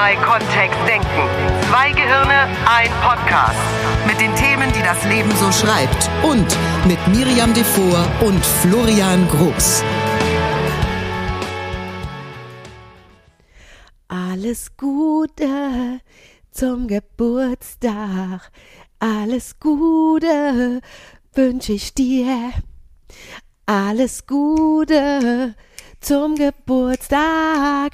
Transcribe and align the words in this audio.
Zwei 0.00 0.16
Kontext 0.16 0.78
denken. 0.88 1.28
Zwei 1.68 1.92
Gehirne, 1.92 2.48
ein 2.64 2.90
Podcast. 3.02 3.60
Mit 4.06 4.18
den 4.18 4.34
Themen, 4.34 4.72
die 4.72 4.80
das 4.80 5.04
Leben 5.04 5.30
so 5.36 5.52
schreibt. 5.52 6.08
Und 6.22 6.46
mit 6.86 7.06
Miriam 7.08 7.52
Devor 7.52 8.06
und 8.22 8.42
Florian 8.42 9.28
Groß. 9.28 9.84
Alles 14.08 14.74
Gute 14.78 16.00
zum 16.50 16.88
Geburtstag. 16.88 18.50
Alles 19.00 19.60
Gute 19.60 20.80
wünsche 21.34 21.74
ich 21.74 21.92
dir. 21.92 22.52
Alles 23.66 24.26
Gute 24.26 25.54
zum 26.00 26.36
Geburtstag. 26.36 27.92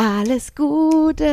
Alles 0.00 0.54
Gute 0.54 1.24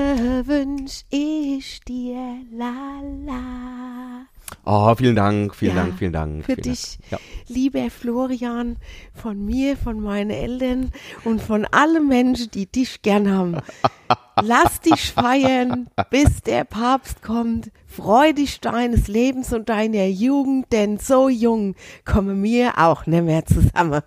wünsche 0.48 1.04
ich 1.12 1.82
dir. 1.82 2.38
La 2.52 3.00
la. 3.24 4.26
Oh, 4.66 4.96
vielen 4.96 5.16
Dank, 5.16 5.54
vielen 5.56 5.76
Ja, 5.76 5.84
Dank, 5.84 6.00
vielen 6.00 6.14
Dank. 6.14 6.46
Für 6.46 6.56
vielen 6.56 6.64
dich, 6.74 6.98
Dank. 7.12 7.22
lieber 7.48 7.92
Florian, 7.92 8.78
von 9.14 9.46
mir, 9.46 9.78
von 9.78 10.00
meinen 10.00 10.32
Eltern 10.32 10.92
und 11.24 11.44
von 11.44 11.66
allen 11.66 12.08
Menschen, 12.08 12.50
die 12.50 12.66
dich 12.66 13.04
gern 13.04 13.32
haben. 13.32 13.58
Lass 14.42 14.82
dich 14.82 15.12
feiern, 15.12 15.88
bis 16.10 16.42
der 16.42 16.64
Papst 16.64 17.22
kommt. 17.22 17.70
Freu 17.86 18.34
dich 18.34 18.62
deines 18.62 19.08
Lebens 19.08 19.54
und 19.54 19.70
deiner 19.70 20.08
Jugend, 20.08 20.74
denn 20.74 20.98
so 20.98 21.30
jung 21.30 21.76
kommen 22.04 22.42
wir 22.42 22.80
auch 22.80 23.06
nicht 23.06 23.26
mehr 23.26 23.46
zusammen. 23.46 24.02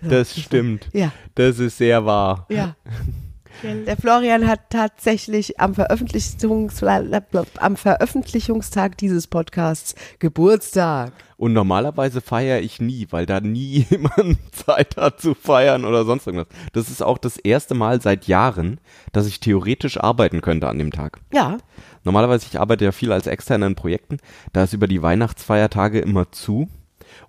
Ja, 0.00 0.08
das 0.08 0.40
stimmt. 0.40 0.88
Ja. 0.94 1.12
Das 1.34 1.58
ist 1.58 1.76
sehr 1.76 2.06
wahr. 2.06 2.46
Ja. 2.48 2.76
Der 3.62 3.96
Florian 3.96 4.46
hat 4.46 4.70
tatsächlich 4.70 5.60
am, 5.60 5.74
Veröffentlichungs 5.74 6.82
am 6.82 7.76
Veröffentlichungstag 7.76 8.96
dieses 8.98 9.26
Podcasts 9.26 9.94
Geburtstag. 10.18 11.12
Und 11.36 11.52
normalerweise 11.52 12.20
feiere 12.20 12.60
ich 12.60 12.80
nie, 12.80 13.06
weil 13.10 13.26
da 13.26 13.40
nie 13.40 13.86
jemand 13.90 14.38
Zeit 14.52 14.96
hat 14.96 15.20
zu 15.20 15.34
feiern 15.34 15.84
oder 15.84 16.04
sonst 16.04 16.26
irgendwas. 16.26 16.48
Das 16.72 16.90
ist 16.90 17.02
auch 17.02 17.18
das 17.18 17.36
erste 17.36 17.74
Mal 17.74 18.00
seit 18.00 18.26
Jahren, 18.26 18.80
dass 19.12 19.26
ich 19.26 19.40
theoretisch 19.40 19.98
arbeiten 19.98 20.40
könnte 20.40 20.68
an 20.68 20.78
dem 20.78 20.90
Tag. 20.90 21.20
Ja, 21.32 21.58
Normalerweise, 22.04 22.46
ich 22.50 22.58
arbeite 22.58 22.84
ja 22.84 22.92
viel 22.92 23.12
als 23.12 23.26
Externer 23.26 23.66
in 23.66 23.74
Projekten, 23.74 24.18
da 24.52 24.64
ist 24.64 24.72
über 24.72 24.86
die 24.86 25.02
Weihnachtsfeiertage 25.02 26.00
immer 26.00 26.32
zu. 26.32 26.68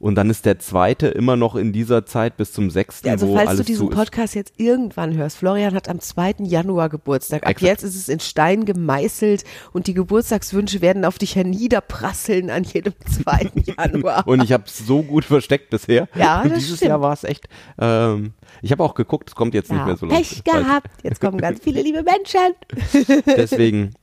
Und 0.02 0.16
dann 0.16 0.32
ist 0.32 0.48
der 0.48 0.58
zweite 0.58 1.10
immer 1.10 1.36
noch 1.36 1.56
in 1.56 1.72
dieser 1.74 2.08
Zeit 2.08 2.36
bis 2.36 2.52
zum 2.52 2.72
sechsten, 2.72 3.06
Ja, 3.06 3.14
also 3.14 3.36
falls 3.36 3.58
du 3.58 3.64
diesen. 3.64 3.92
Podcast 3.92 4.34
jetzt 4.34 4.54
irgendwann 4.58 5.16
hörst, 5.16 5.38
Florian 5.38 5.76
hat 5.76 5.88
am 5.90 6.00
2. 6.00 6.38
Januar 6.40 6.90
Geburtstag. 6.90 7.44
Ab 7.44 7.52
Exakt. 7.52 7.68
jetzt 7.68 7.84
ist 7.84 7.96
es 7.96 8.10
in 8.10 8.20
Stein 8.20 8.66
gemeißelt 8.66 9.44
und 9.74 9.86
die 9.86 9.94
Geburtstagswünsche 9.94 10.82
werden 10.82 11.06
auf 11.06 11.20
dich 11.20 11.36
herniederprasseln 11.36 12.50
an 12.50 12.64
jedem 12.64 12.94
2. 13.24 13.52
Januar. 13.78 14.28
Und 14.28 14.42
ich 14.44 14.52
habe 14.52 14.64
es 14.66 14.80
so 14.80 15.04
gut 15.04 15.24
versteckt 15.24 15.70
bisher. 15.70 16.10
Ja, 16.16 16.42
das 16.44 16.54
dieses 16.54 16.78
stimmt. 16.78 16.90
Jahr 16.90 17.02
war 17.02 17.14
es 17.14 17.24
echt. 17.24 17.48
Ähm, 17.78 18.34
ich 18.64 18.72
habe 18.72 18.84
auch 18.84 18.96
geguckt, 18.96 19.30
es 19.30 19.36
kommt 19.36 19.54
jetzt 19.54 19.70
nicht 19.70 19.82
ja, 19.82 19.86
mehr 19.86 19.98
so 19.98 20.08
lange. 20.08 20.18
Pech 20.18 20.44
gehabt. 20.44 20.90
Jetzt 21.04 21.22
kommen 21.22 21.38
ganz 21.38 21.60
viele 21.62 21.84
liebe 21.84 22.02
Menschen. 22.02 23.22
Deswegen 23.38 23.94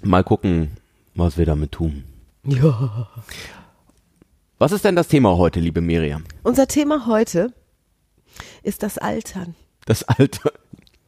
mal 0.00 0.22
gucken, 0.22 0.70
was 1.16 1.36
wir 1.38 1.44
damit 1.44 1.72
tun. 1.72 2.04
Ja. 2.44 3.08
Was 4.62 4.70
ist 4.70 4.84
denn 4.84 4.94
das 4.94 5.08
Thema 5.08 5.38
heute, 5.38 5.58
liebe 5.58 5.80
Miriam? 5.80 6.22
Unser 6.44 6.68
Thema 6.68 7.08
heute 7.08 7.52
ist 8.62 8.84
das 8.84 8.96
Altern. 8.96 9.56
Das 9.86 10.04
Alter. 10.04 10.52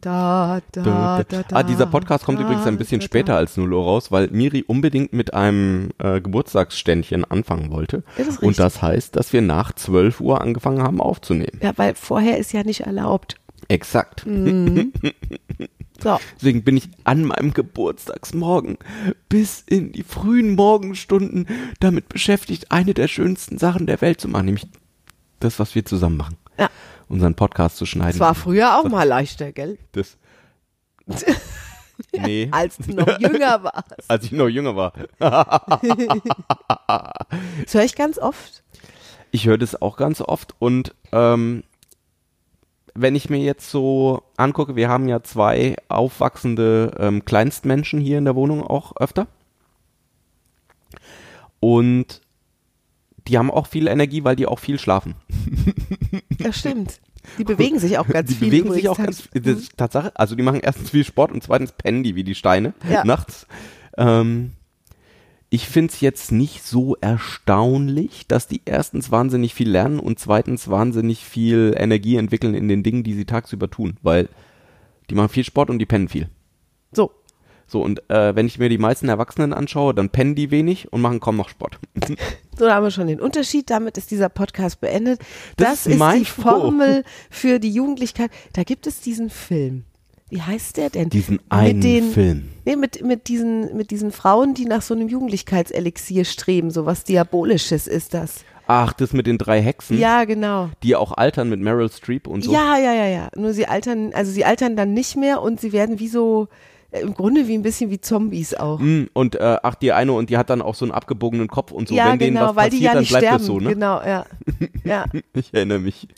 Da, 0.01 0.61
da, 0.73 1.23
da, 1.23 1.23
da, 1.23 1.45
ah, 1.53 1.63
dieser 1.63 1.87
Podcast 1.87 2.25
kommt 2.25 2.41
da, 2.41 2.43
übrigens 2.43 2.67
ein 2.67 2.79
bisschen 2.79 2.99
da, 2.99 3.05
später 3.05 3.37
als 3.37 3.57
0 3.57 3.73
Uhr 3.73 3.85
raus, 3.85 4.11
weil 4.11 4.27
Miri 4.33 4.65
unbedingt 4.67 5.13
mit 5.13 5.35
einem 5.35 5.91
äh, 5.99 6.21
Geburtstagsständchen 6.21 7.25
anfangen 7.25 7.71
wollte. 7.71 8.03
Das 8.19 8.27
ist 8.27 8.39
Und 8.39 8.49
richtig. 8.49 8.57
das 8.57 8.83
heißt, 8.83 9.15
dass 9.15 9.33
wir 9.33 9.41
nach 9.41 9.73
12 9.73 10.21
Uhr 10.21 10.41
angefangen 10.41 10.83
haben 10.83 11.01
aufzunehmen. 11.01 11.61
Ja, 11.63 11.75
weil 11.77 11.95
vorher 11.95 12.39
ist 12.39 12.53
ja 12.53 12.65
nicht 12.65 12.81
erlaubt. 12.81 13.37
Exakt. 13.69 14.27
So. 16.05 16.21
Deswegen 16.37 16.63
bin 16.65 16.77
ich 16.77 16.91
an 17.05 17.25
meinem 17.25 17.55
Geburtstagsmorgen 17.55 18.77
bis 19.31 19.63
in 19.67 19.91
die 19.93 20.03
frühen 20.03 20.55
Morgenstunden 20.55 21.49
damit 21.81 22.11
beschäftigt, 22.11 22.71
eine 22.71 22.93
der 22.93 23.09
schönsten 23.09 23.57
Sachen 23.57 23.87
der 23.87 24.03
Welt 24.03 24.21
zu 24.21 24.29
machen, 24.29 24.45
nämlich 24.45 24.67
das, 25.41 25.59
was 25.59 25.75
wir 25.75 25.87
zusammen 25.87 26.19
machen. 26.19 26.37
Ja. 26.59 26.69
Unseren 27.09 27.35
Podcast 27.35 27.79
zu 27.79 27.87
schneiden. 27.87 28.13
Es 28.13 28.21
war 28.21 28.35
früher 28.35 28.79
auch 28.79 28.89
mal 28.89 29.05
leichter, 29.05 29.51
gell? 29.53 29.79
das. 29.93 30.17
Nee, 32.13 32.49
Als 32.51 32.77
du 32.77 32.93
noch 32.93 33.21
jünger 33.21 33.63
warst. 33.63 33.95
als 34.11 34.25
ich 34.25 34.33
noch 34.33 34.49
jünger 34.49 34.75
war. 34.75 34.93
Das 37.65 37.75
höre 37.75 37.85
ich 37.85 37.95
ganz 37.95 38.19
oft. 38.19 38.65
Ich 39.31 39.47
höre 39.47 39.59
das 39.59 39.81
auch 39.81 39.97
ganz 39.97 40.21
oft 40.21 40.55
und 40.59 40.93
ähm, 41.13 41.63
wenn 42.95 43.15
ich 43.17 43.29
mir 43.29 43.39
jetzt 43.39 43.71
so 43.71 44.23
angucke, 44.37 44.77
wir 44.77 44.89
haben 44.89 45.09
ja 45.09 45.23
zwei 45.23 45.77
aufwachsende 45.89 46.95
ähm, 46.99 47.25
Kleinstmenschen 47.25 48.01
hier 48.01 48.19
in 48.19 48.25
der 48.25 48.37
Wohnung 48.37 48.63
auch 48.63 48.97
öfter. 48.97 49.27
Und 51.61 52.21
die 53.27 53.39
haben 53.39 53.51
auch 53.51 53.67
viel 53.67 53.89
Energie, 53.89 54.23
weil 54.25 54.37
die 54.37 54.47
auch 54.47 54.59
viel 54.59 54.79
schlafen. 54.79 55.15
Das 56.39 56.59
stimmt. 56.61 57.01
Die 57.39 57.45
bewegen 57.45 57.79
sich 57.79 57.97
auch 57.99 58.07
ganz 58.07 58.29
die 58.29 58.35
viel. 58.35 58.49
bewegen 58.51 58.73
sich 58.73 58.89
auch 58.91 58.99
ganz, 58.99 59.29
das 59.33 59.59
ist 59.59 59.77
Tatsache, 59.79 60.13
also 60.15 60.35
die 60.37 60.43
machen 60.43 60.61
erstens 60.61 60.91
viel 60.91 61.05
Sport 61.05 61.33
und 61.33 61.43
zweitens 61.43 61.73
pennen 61.73 62.03
die 62.03 62.17
wie 62.17 62.25
die 62.25 62.35
Steine 62.35 62.75
Ja. 62.89 63.03
nachts. 63.05 63.47
Ähm, 63.97 64.53
ich 65.55 65.69
finde 65.69 65.93
es 65.93 66.01
jetzt 66.01 66.33
nicht 66.33 66.67
so 66.67 66.97
erstaunlich, 67.01 68.27
dass 68.27 68.49
die 68.49 68.63
erstens 68.65 69.13
wahnsinnig 69.13 69.55
viel 69.55 69.71
lernen 69.71 70.01
und 70.01 70.19
zweitens 70.19 70.69
wahnsinnig 70.69 71.25
viel 71.25 71.77
Energie 71.79 72.17
entwickeln 72.17 72.55
in 72.55 72.67
den 72.67 72.83
Dingen, 72.83 73.05
die 73.05 73.15
sie 73.15 73.25
tagsüber 73.25 73.71
tun, 73.71 73.97
weil 74.03 74.29
die 75.09 75.15
machen 75.15 75.29
viel 75.29 75.45
Sport 75.45 75.71
und 75.71 75.79
die 75.79 75.87
pennen 75.87 76.09
viel. 76.09 76.29
So. 76.91 77.13
So, 77.69 77.83
und 77.83 78.03
äh, 78.11 78.35
wenn 78.35 78.49
ich 78.49 78.59
mir 78.59 78.69
die 78.69 78.79
meisten 78.79 79.09
Erwachsenen 79.09 79.53
anschaue, 79.53 79.95
dann 79.95 80.11
pennen 80.11 80.35
die 80.35 80.51
wenig 80.51 80.93
und 80.93 81.01
machen 81.01 81.21
kaum 81.21 81.37
noch 81.37 81.49
Sport. 81.49 81.79
So, 82.57 82.67
da 82.67 82.77
haben 82.77 82.85
wir 82.85 82.93
schon 82.93 83.09
den 83.09 83.21
Unterschied. 83.21 83.69
Damit 83.69 83.99
ist 83.99 84.13
dieser 84.13 84.29
Podcast 84.29 84.81
beendet. 84.81 85.19
Das, 85.57 85.83
Das 85.83 85.87
ist 85.87 86.01
ist 86.01 86.15
die. 86.19 86.25
Formel 86.25 87.03
für 87.29 87.59
die 87.59 87.71
Jugendlichkeit. 87.71 88.31
Da 88.53 88.63
gibt 88.63 88.87
es 88.87 89.01
diesen 89.01 89.29
Film. 89.29 89.85
Wie 90.35 90.43
heißt 90.43 90.79
der 90.79 90.91
denn? 90.91 91.11
Diesen 91.11 91.39
einen 91.49 91.75
mit 91.77 91.85
den, 91.85 92.11
Film. 92.11 92.49
Nee, 92.65 92.75
mit, 92.75 93.05
mit, 93.05 93.29
diesen, 93.29 93.77
mit 93.77 93.93
diesen 93.93 94.11
Frauen, 94.11 94.53
die 94.55 94.65
nach 94.65 94.83
so 94.83 94.93
einem 94.93 95.07
Jugendlichkeitselixier 95.07 96.25
streben. 96.25 96.73
So 96.73 96.87
was 96.87 97.05
Diabolisches 97.05 97.87
ist 97.87 98.15
das. 98.15 98.45
Ach, 98.67 98.93
das 98.95 99.13
mit 99.13 99.29
den 99.29 99.39
drei 99.39 99.61
Hexen, 99.63 99.97
Ja, 99.97 100.25
genau. 100.25 100.71
die 100.83 100.97
auch 100.97 101.13
altern 101.13 101.51
mit 101.51 101.61
Meryl 101.61 101.89
Streep 101.89 102.27
und 102.27 102.43
so. 102.43 102.53
Ja, 102.53 102.77
ja, 102.79 102.93
ja, 102.93 103.07
ja. 103.07 103.29
Nur 103.37 103.53
sie 103.53 103.67
altern, 103.69 104.13
also 104.13 104.33
sie 104.33 104.45
altern 104.45 104.75
dann 104.75 104.93
nicht 104.93 105.15
mehr 105.17 105.41
und 105.41 105.61
sie 105.61 105.73
werden 105.73 106.01
wie 106.01 106.09
so, 106.09 106.49
äh, 106.91 107.01
im 107.03 107.15
Grunde 107.15 107.47
wie 107.47 107.55
ein 107.55 107.63
bisschen 107.63 107.91
wie 107.91 108.01
Zombies 108.01 108.55
auch. 108.55 108.81
Mm, 108.81 109.05
Und 109.13 109.37
äh, 109.37 109.59
ach, 109.63 109.77
die 109.77 109.93
eine 109.93 110.15
und 110.15 110.31
die 110.31 110.37
hat 110.39 110.51
dann 110.51 110.63
auch 110.63 110.75
so 110.75 110.85
einen 110.85 110.93
abgebogenen 110.93 111.47
Kopf 111.47 111.71
und 111.71 111.87
so. 111.89 111.95
ja, 111.95 112.11
Wenn 112.11 112.19
denen 112.19 112.35
genau, 112.37 112.49
was 112.49 112.57
weil 112.57 112.71
passiert, 112.71 112.81
die 112.81 112.85
ja 112.87 112.93
dann 112.95 113.01
nicht 113.03 113.11
bleibt 113.11 113.23
sterben. 113.25 113.39
das 113.39 113.47
so, 113.47 113.61
ne? 113.61 113.69
Genau, 113.75 114.01
ja. 114.03 114.27
ja. 114.85 115.05
Ich 115.35 115.55
erinnere 115.55 115.79
mich. 115.79 116.09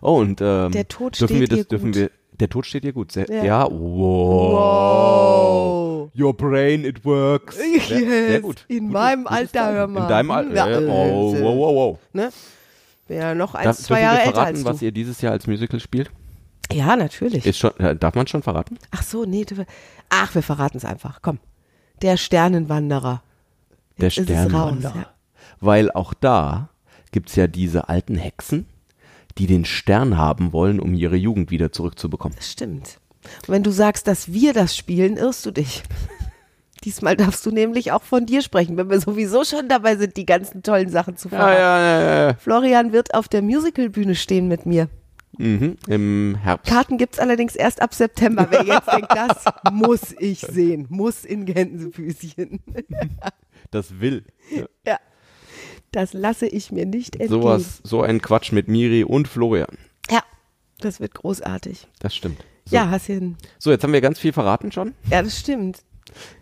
Oh, 0.00 0.16
und 0.18 0.40
ähm, 0.40 0.72
Der 0.72 0.88
Tod 0.88 1.20
dürfen 1.20 1.36
steht 1.36 1.50
wir 1.50 1.56
das, 1.58 1.68
dürfen 1.68 1.92
gut. 1.92 1.94
wir. 1.96 2.10
Der 2.42 2.48
Tod 2.48 2.66
steht 2.66 2.82
dir 2.82 2.92
gut. 2.92 3.12
Sehr, 3.12 3.30
Ja. 3.30 3.44
ja. 3.44 3.68
wow. 4.82 6.10
Your 6.18 6.36
brain, 6.36 6.84
it 6.84 7.04
works. 7.04 7.56
Sehr, 7.58 7.80
sehr 7.80 8.30
Yes, 8.32 8.42
gut. 8.42 8.64
In 8.68 8.84
Gut, 8.86 8.92
meinem 8.92 9.22
gutes 9.24 9.36
Alter, 9.38 9.72
hör 9.72 9.86
mal. 9.86 10.02
In 10.02 10.08
deinem 10.08 10.30
Alter. 10.32 10.54
Ja, 10.70 10.78
oh, 10.80 11.32
wow, 11.40 11.56
wow, 11.56 11.74
wow. 11.74 11.98
Ne? 12.12 12.30
Ja 13.08 13.32
noch 13.34 13.54
eins, 13.54 13.64
Darf, 13.64 13.78
zwei 13.78 14.00
Jahre 14.00 14.18
älter 14.22 14.32
verraten, 14.32 14.56
als 14.56 14.64
was 14.64 14.78
du. 14.80 14.86
ihr 14.86 14.92
dieses 14.92 15.20
Jahr 15.20 15.32
als 15.32 15.46
Musical 15.46 15.78
spielt? 15.80 16.10
Ja, 16.72 16.96
natürlich. 16.96 17.46
Ist 17.46 17.58
schon, 17.58 17.78
äh, 17.78 17.94
darf 17.94 18.14
man 18.16 18.26
schon 18.26 18.42
verraten? 18.42 18.76
Ach 18.90 19.02
so, 19.04 19.24
nee. 19.24 19.46
Ach, 20.10 20.34
wir 20.34 20.42
verraten 20.42 20.78
es 20.78 20.84
einfach. 20.84 21.20
Komm. 21.22 21.38
Der 22.02 22.16
Sternenwanderer. 22.16 23.22
Der 24.00 24.08
es 24.08 24.18
raus, 24.18 24.24
Sternenwanderer. 24.24 24.96
ja. 24.96 25.06
Weil 25.60 25.90
auch 25.92 26.12
da 26.14 26.70
gibt's 27.12 27.36
ja 27.36 27.46
diese 27.46 27.88
alten 27.88 28.16
Hexen, 28.16 28.66
die 29.38 29.46
den 29.46 29.64
Stern 29.64 30.16
haben 30.18 30.52
wollen, 30.52 30.80
um 30.80 30.94
ihre 30.94 31.16
Jugend 31.16 31.50
wieder 31.50 31.72
zurückzubekommen. 31.72 32.36
Das 32.36 32.50
stimmt. 32.50 32.98
Und 33.46 33.48
wenn 33.48 33.62
du 33.62 33.70
sagst, 33.70 34.06
dass 34.06 34.32
wir 34.32 34.52
das 34.52 34.76
spielen, 34.76 35.16
irrst 35.16 35.46
du 35.46 35.50
dich. 35.50 35.82
Diesmal 36.84 37.16
darfst 37.16 37.46
du 37.46 37.52
nämlich 37.52 37.92
auch 37.92 38.02
von 38.02 38.26
dir 38.26 38.42
sprechen, 38.42 38.76
wenn 38.76 38.90
wir 38.90 39.00
sowieso 39.00 39.44
schon 39.44 39.68
dabei 39.68 39.96
sind, 39.96 40.16
die 40.16 40.26
ganzen 40.26 40.64
tollen 40.64 40.88
Sachen 40.88 41.16
zu 41.16 41.28
verraten. 41.28 41.56
ja, 41.56 42.26
ja. 42.26 42.34
Florian 42.34 42.92
wird 42.92 43.14
auf 43.14 43.28
der 43.28 43.40
Musicalbühne 43.40 44.16
stehen 44.16 44.48
mit 44.48 44.66
mir. 44.66 44.88
Mhm, 45.38 45.76
Im 45.86 46.38
Herbst. 46.42 46.70
Karten 46.70 46.98
gibt's 46.98 47.18
allerdings 47.18 47.54
erst 47.56 47.80
ab 47.80 47.94
September. 47.94 48.48
Wer 48.50 48.64
jetzt 48.64 48.88
denkt, 48.92 49.10
das 49.14 49.44
muss 49.72 50.14
ich 50.18 50.40
sehen, 50.40 50.86
muss 50.90 51.24
in 51.24 51.46
Gänsefüßchen. 51.46 52.60
Das 53.70 54.00
will. 54.00 54.24
Ja. 54.50 54.66
Ja, 54.86 54.98
das 55.92 56.12
lasse 56.12 56.46
ich 56.46 56.72
mir 56.72 56.86
nicht 56.86 57.16
entgehen. 57.16 57.40
Sowas, 57.40 57.80
so 57.84 58.02
ein 58.02 58.20
Quatsch 58.20 58.52
mit 58.52 58.68
Miri 58.68 59.04
und 59.04 59.28
Florian. 59.28 59.78
Ja, 60.10 60.22
das 60.80 61.00
wird 61.00 61.14
großartig. 61.14 61.86
Das 62.00 62.14
stimmt. 62.14 62.44
Ja, 62.70 62.90
hast 62.90 63.08
du 63.08 63.14
hin. 63.14 63.36
So, 63.58 63.70
jetzt 63.70 63.84
haben 63.84 63.92
wir 63.92 64.00
ganz 64.00 64.18
viel 64.18 64.32
verraten 64.32 64.72
schon. 64.72 64.94
Ja, 65.10 65.22
das 65.22 65.38
stimmt. 65.38 65.82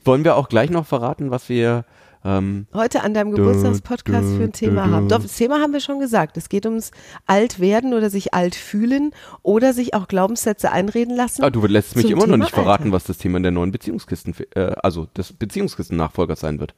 Wollen 0.04 0.24
wir 0.24 0.36
auch 0.36 0.48
gleich 0.48 0.70
noch 0.70 0.86
verraten, 0.86 1.30
was 1.30 1.48
wir 1.48 1.84
ähm, 2.24 2.66
Heute 2.74 3.02
an 3.02 3.14
deinem 3.14 3.30
Geburtstagspodcast 3.32 4.36
für 4.36 4.42
ein 4.42 4.52
Thema 4.52 4.90
haben. 4.90 5.08
Doch, 5.08 5.22
das 5.22 5.36
Thema 5.36 5.60
haben 5.60 5.72
wir 5.72 5.80
schon 5.80 6.00
gesagt. 6.00 6.36
Es 6.36 6.48
geht 6.50 6.66
ums 6.66 6.90
Altwerden 7.26 7.94
oder 7.94 8.10
sich 8.10 8.34
alt 8.34 8.54
fühlen 8.54 9.12
oder 9.42 9.72
sich 9.72 9.94
auch 9.94 10.06
Glaubenssätze 10.06 10.70
einreden 10.70 11.16
lassen. 11.16 11.42
Ah, 11.42 11.50
du 11.50 11.64
lässt 11.66 11.96
mich 11.96 12.10
immer 12.10 12.26
noch 12.26 12.26
Thema 12.26 12.36
nicht 12.38 12.54
verraten, 12.54 12.84
Alter. 12.84 12.92
was 12.92 13.04
das 13.04 13.18
Thema 13.18 13.40
der 13.40 13.52
neuen 13.52 13.72
Beziehungskisten, 13.72 14.34
äh, 14.54 14.72
also 14.82 15.06
des 15.16 15.32
Beziehungskisten-Nachfolgers 15.32 16.40
sein 16.40 16.60
wird. 16.60 16.74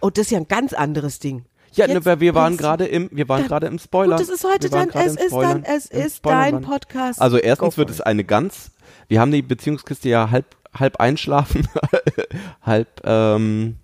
Oh, 0.00 0.10
das 0.10 0.26
ist 0.26 0.30
ja 0.30 0.38
ein 0.38 0.48
ganz 0.48 0.72
anderes 0.72 1.18
Ding. 1.18 1.44
Ja, 1.76 1.86
ne, 1.86 2.20
wir 2.20 2.34
waren 2.34 2.56
gerade 2.56 2.86
im, 2.86 3.08
wir 3.12 3.28
waren 3.28 3.46
gerade 3.46 3.66
im 3.66 3.78
Spoiler. 3.78 4.16
Gut, 4.16 4.28
das 4.28 4.34
ist 4.34 4.44
heute 4.44 4.70
dein, 4.70 4.90
es 4.90 5.16
ist 5.16 5.32
dein, 5.32 5.64
es 5.64 5.86
ist 5.86 6.24
dein 6.24 6.60
Podcast. 6.62 7.20
Also 7.20 7.36
erstens 7.38 7.76
wird 7.76 7.90
es 7.90 8.00
eine 8.00 8.24
ganz, 8.24 8.70
wir 9.08 9.20
haben 9.20 9.30
die 9.30 9.42
Beziehungskiste 9.42 10.08
ja 10.08 10.30
halb, 10.30 10.56
halb 10.74 10.96
einschlafen, 11.00 11.68
halb, 12.62 12.88
ähm, 13.04 13.76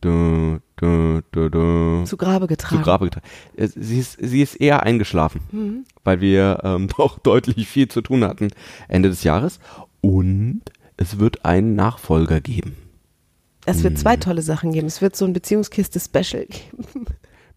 du, 0.00 0.58
du, 0.76 1.20
du, 1.32 1.48
du, 1.50 2.04
zu 2.04 2.16
Grabe 2.16 2.44
zu 2.44 2.48
getragen. 2.48 2.82
Grabe 2.82 3.04
getragen. 3.06 3.26
Äh, 3.56 3.68
Sie 3.74 3.98
ist, 3.98 4.18
sie 4.20 4.42
ist 4.42 4.54
eher 4.56 4.82
eingeschlafen, 4.82 5.40
Mhm. 5.50 5.84
weil 6.04 6.20
wir 6.20 6.60
ähm, 6.64 6.88
doch 6.96 7.18
deutlich 7.18 7.66
viel 7.68 7.88
zu 7.88 8.00
tun 8.02 8.24
hatten 8.24 8.48
Ende 8.88 9.08
des 9.08 9.24
Jahres. 9.24 9.58
Und 10.00 10.62
es 10.96 11.18
wird 11.18 11.44
einen 11.44 11.74
Nachfolger 11.74 12.40
geben. 12.40 12.76
Es 13.66 13.82
wird 13.82 13.94
Hm. 13.94 14.00
zwei 14.00 14.16
tolle 14.16 14.42
Sachen 14.42 14.72
geben. 14.72 14.86
Es 14.86 15.02
wird 15.02 15.16
so 15.16 15.24
ein 15.24 15.32
Beziehungskiste-Special 15.32 16.46
geben. 16.46 17.06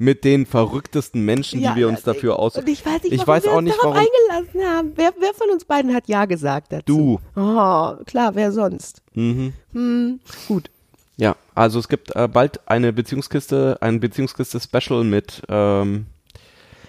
Mit 0.03 0.23
den 0.23 0.47
verrücktesten 0.47 1.23
Menschen, 1.23 1.61
die 1.61 1.75
wir 1.75 1.87
uns 1.87 2.01
dafür 2.01 2.39
aus. 2.39 2.55
Und 2.55 2.67
ich 2.67 2.83
weiß 2.83 3.03
nicht, 3.03 3.11
Ich 3.13 3.19
warum 3.19 3.27
weiß 3.35 3.43
wir 3.43 3.51
auch 3.51 3.57
uns 3.57 3.65
nicht, 3.65 3.77
darauf 3.77 3.93
warum- 3.95 4.07
eingelassen 4.33 4.67
haben. 4.67 4.91
Wer, 4.95 5.13
wer 5.19 5.33
von 5.35 5.49
uns 5.51 5.63
beiden 5.63 5.93
hat 5.93 6.07
Ja 6.07 6.25
gesagt 6.25 6.73
dazu? 6.73 6.83
Du. 6.85 7.19
Oh, 7.39 7.93
klar, 8.07 8.33
wer 8.33 8.51
sonst? 8.51 9.03
Mhm. 9.13 9.53
Hm, 9.73 10.19
gut. 10.47 10.71
Ja, 11.17 11.35
also 11.53 11.77
es 11.77 11.87
gibt 11.87 12.15
äh, 12.15 12.27
bald 12.27 12.61
eine 12.67 12.93
Beziehungskiste, 12.93 13.77
ein 13.81 13.99
Beziehungskiste-Special 13.99 15.03
mit 15.03 15.43
ähm, 15.49 16.07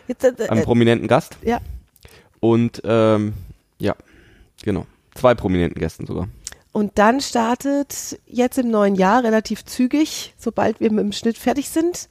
Jetzt, 0.09 0.25
äh, 0.25 0.49
einem 0.49 0.61
äh, 0.63 0.65
prominenten 0.65 1.07
Gast 1.07 1.37
ja. 1.43 1.61
und 2.41 2.81
ähm, 2.85 3.35
ja, 3.79 3.95
genau. 4.63 4.87
Zwei 5.15 5.35
prominenten 5.35 5.79
Gästen 5.79 6.07
sogar. 6.07 6.29
Und 6.73 6.93
dann 6.99 7.21
startet 7.21 8.19
jetzt 8.27 8.57
im 8.57 8.71
neuen 8.71 8.95
Jahr 8.95 9.23
relativ 9.23 9.67
zügig, 9.67 10.33
sobald 10.39 10.81
wir 10.81 10.91
mit 10.91 11.05
dem 11.05 11.13
Schnitt 11.13 11.37
fertig 11.37 11.69
sind, 11.69 12.09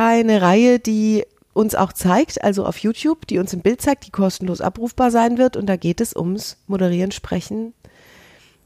eine 0.00 0.40
Reihe, 0.42 0.78
die 0.78 1.24
uns 1.52 1.74
auch 1.74 1.92
zeigt, 1.92 2.42
also 2.42 2.64
auf 2.64 2.78
YouTube, 2.78 3.26
die 3.26 3.38
uns 3.38 3.52
im 3.52 3.60
Bild 3.60 3.82
zeigt, 3.82 4.06
die 4.06 4.10
kostenlos 4.10 4.60
abrufbar 4.60 5.10
sein 5.10 5.36
wird. 5.36 5.56
Und 5.56 5.66
da 5.66 5.76
geht 5.76 6.00
es 6.00 6.16
ums 6.16 6.56
Moderieren, 6.66 7.10
Sprechen. 7.12 7.74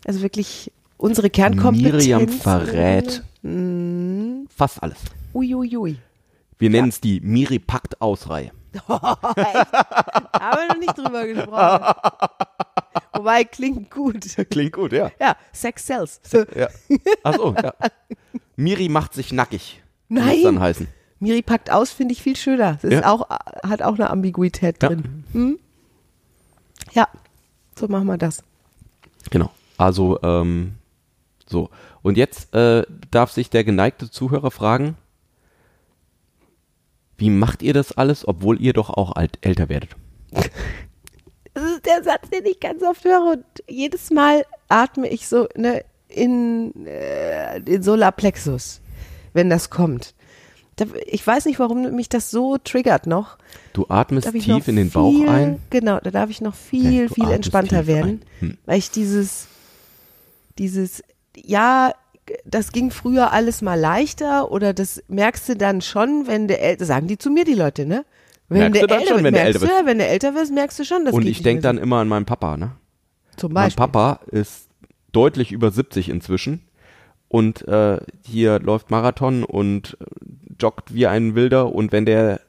Also 0.07 0.21
wirklich 0.23 0.71
unsere 0.97 1.31
Kernkompetenz. 1.31 1.93
Miriam 2.05 2.29
verrät 2.29 3.23
Mhm. 3.43 4.47
fast 4.55 4.83
alles. 4.83 4.99
Uiuiui. 5.35 5.99
Wir 6.59 6.71
nennen 6.71 6.89
es 6.89 7.01
die 7.01 7.21
Miri 7.21 7.59
packt 7.59 8.01
aus-Reihe. 8.01 8.53
Da 8.89 10.41
haben 10.41 10.59
wir 10.61 10.69
noch 10.69 10.79
nicht 10.81 10.97
drüber 10.99 11.27
gesprochen. 11.27 11.95
Wobei, 13.15 13.45
klingt 13.45 13.91
gut. 13.91 14.25
Klingt 14.51 14.73
gut, 14.73 14.93
ja. 14.93 15.11
Ja, 15.21 15.37
Sex 15.53 15.87
sells. 15.87 16.21
ja. 16.57 16.69
Achso, 17.23 17.55
ja. 17.63 17.73
Miri 18.57 18.89
macht 18.89 19.15
sich 19.15 19.33
nackig. 19.33 19.83
Nein. 20.09 20.27
Muss 20.29 20.43
dann 20.43 20.61
heißen. 20.61 20.89
Miri 21.21 21.43
packt 21.43 21.71
aus, 21.71 21.91
finde 21.91 22.13
ich 22.13 22.23
viel 22.23 22.37
schöner. 22.37 22.77
Es 22.79 22.85
ist 22.85 22.93
Ja. 23.03 23.11
auch, 23.11 23.29
hat 23.63 23.83
auch 23.83 23.95
eine 23.95 24.11
Ambiguität 24.11 24.83
Ja. 24.83 24.89
drin. 24.89 25.25
Hm? 25.33 25.59
Ja, 26.93 27.09
so 27.79 27.89
machen 27.89 28.07
wir 28.07 28.19
das. 28.19 28.43
Genau. 29.31 29.51
Also, 29.79 30.21
ähm, 30.23 30.75
so. 31.47 31.71
Und 32.03 32.17
jetzt 32.17 32.55
äh, 32.55 32.85
darf 33.11 33.33
sich 33.33 33.51
der 33.51 33.65
geneigte 33.65 34.11
Zuhörer 34.11 34.51
fragen, 34.51 34.97
wie 37.17 37.31
macht 37.31 37.63
ihr 37.63 37.73
das 37.73 37.93
alles, 37.93 38.27
obwohl 38.27 38.61
ihr 38.61 38.73
doch 38.73 38.91
auch 38.91 39.13
alt, 39.13 39.39
älter 39.41 39.69
werdet? 39.69 39.91
Das 41.57 41.63
ist 41.71 41.87
der 41.87 42.03
Satz, 42.03 42.29
den 42.31 42.45
ich 42.47 42.59
ganz 42.59 42.83
oft 42.83 43.05
höre 43.05 43.35
und 43.35 43.45
jedes 43.69 44.11
Mal 44.11 44.45
atme 44.69 45.07
ich 45.09 45.29
so 45.29 45.47
ne, 45.55 45.85
in 46.09 46.85
äh, 46.85 47.61
den 47.61 47.81
Solarplexus, 47.81 48.81
wenn 49.35 49.51
das 49.51 49.71
kommt. 49.71 50.17
Ich 51.07 51.27
weiß 51.27 51.47
nicht, 51.47 51.59
warum 51.59 51.95
mich 51.95 52.09
das 52.09 52.31
so 52.31 52.59
triggert 52.59 53.07
noch. 53.07 53.39
Du 53.73 53.87
atmest 53.89 54.31
tief 54.33 54.69
in 54.69 54.77
den 54.77 54.91
Bauch 54.91 55.13
viel, 55.13 55.29
ein. 55.29 55.61
Genau, 55.71 56.01
da 56.01 56.11
darf 56.11 56.31
ich 56.31 56.41
noch 56.41 56.55
viel, 56.55 57.07
Okay, 57.07 57.15
viel 57.15 57.31
entspannter 57.31 57.87
werden. 57.87 58.23
Hm. 58.41 58.59
weil 58.67 58.79
ich 58.79 58.91
dieses, 58.91 59.47
dieses, 60.59 61.03
ja, 61.37 61.93
das 62.45 62.73
ging 62.73 62.91
früher 62.91 63.33
alles 63.33 63.63
mal 63.63 63.79
leichter 63.79 64.51
oder 64.51 64.73
das 64.73 65.03
merkst 65.09 65.49
du 65.49 65.57
dann 65.57 65.81
schon, 65.81 66.27
wenn 66.27 66.49
der 66.49 66.63
älter, 66.63 66.87
sagen 66.87 67.07
die 67.07 67.19
zu 67.19 67.31
mir 67.31 67.45
die 67.45 67.55
Leute, 67.55 67.87
ne? 67.87 68.05
Wenn 68.49 68.73
Merkst 68.73 68.83
du 68.83 68.87
dann 68.87 69.07
schon, 69.07 69.25
wenn 69.25 69.35
du 69.35 69.41
älter 69.41 69.67
Ja, 69.67 69.87
wenn 69.87 69.99
du 69.99 70.07
älter 70.07 70.35
wirst, 70.35 70.53
merkst 70.53 70.79
du 70.79 70.85
schon, 70.85 71.05
dass 71.05 71.15
Und 71.15 71.27
ich 71.27 71.43
denke 71.43 71.63
dann 71.63 71.79
immer 71.79 71.99
an 71.99 72.09
meinen 72.09 72.27
Papa, 72.27 72.57
ne? 72.57 72.73
zum 73.37 73.53
Mein 73.53 73.67
Beispiel. 73.67 73.87
Papa 73.87 74.21
ist 74.31 74.69
deutlich 75.13 75.53
über 75.53 75.71
70 75.71 76.09
inzwischen 76.09 76.63
und 77.29 77.67
äh, 77.67 77.99
hier 78.25 78.59
läuft 78.61 78.91
Marathon 78.91 79.45
und 79.45 79.97
joggt 80.59 80.95
wie 80.95 81.07
ein 81.07 81.35
Wilder 81.35 81.73
und 81.73 81.93
wenn 81.93 82.07
der 82.07 82.41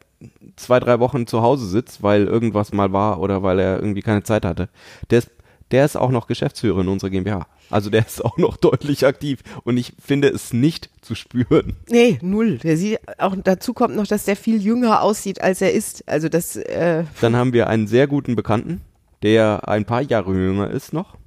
zwei, 0.55 0.79
drei 0.79 0.99
Wochen 0.99 1.27
zu 1.27 1.41
Hause 1.41 1.67
sitzt, 1.67 2.03
weil 2.03 2.25
irgendwas 2.25 2.73
mal 2.73 2.93
war 2.93 3.19
oder 3.19 3.43
weil 3.43 3.59
er 3.59 3.77
irgendwie 3.77 4.01
keine 4.01 4.23
Zeit 4.23 4.45
hatte, 4.45 4.69
der 5.09 5.19
ist, 5.19 5.29
der 5.71 5.85
ist 5.85 5.95
auch 5.97 6.11
noch 6.11 6.27
Geschäftsführer 6.27 6.81
in 6.81 6.87
unserer 6.87 7.09
GmbH. 7.09 7.47
Also 7.69 7.89
der 7.89 8.05
ist 8.05 8.23
auch 8.23 8.37
noch 8.37 8.57
deutlich 8.61 9.05
aktiv 9.05 9.41
und 9.63 9.77
ich 9.77 9.93
finde 10.03 10.29
es 10.29 10.53
nicht 10.53 10.89
zu 11.01 11.15
spüren. 11.15 11.75
Nee, 11.89 12.19
null. 12.21 12.59
Der 12.59 12.77
sieht, 12.77 12.99
auch 13.19 13.35
dazu 13.43 13.73
kommt 13.73 13.95
noch, 13.95 14.07
dass 14.07 14.25
der 14.25 14.35
viel 14.35 14.61
jünger 14.61 15.01
aussieht, 15.01 15.41
als 15.41 15.61
er 15.61 15.73
ist. 15.73 16.07
Also 16.07 16.29
das, 16.29 16.55
äh, 16.55 17.05
Dann 17.21 17.35
haben 17.35 17.53
wir 17.53 17.67
einen 17.67 17.87
sehr 17.87 18.07
guten 18.07 18.35
Bekannten, 18.35 18.81
der 19.23 19.67
ein 19.67 19.85
paar 19.85 20.01
Jahre 20.01 20.33
jünger 20.33 20.69
ist 20.69 20.93
noch, 20.93 21.17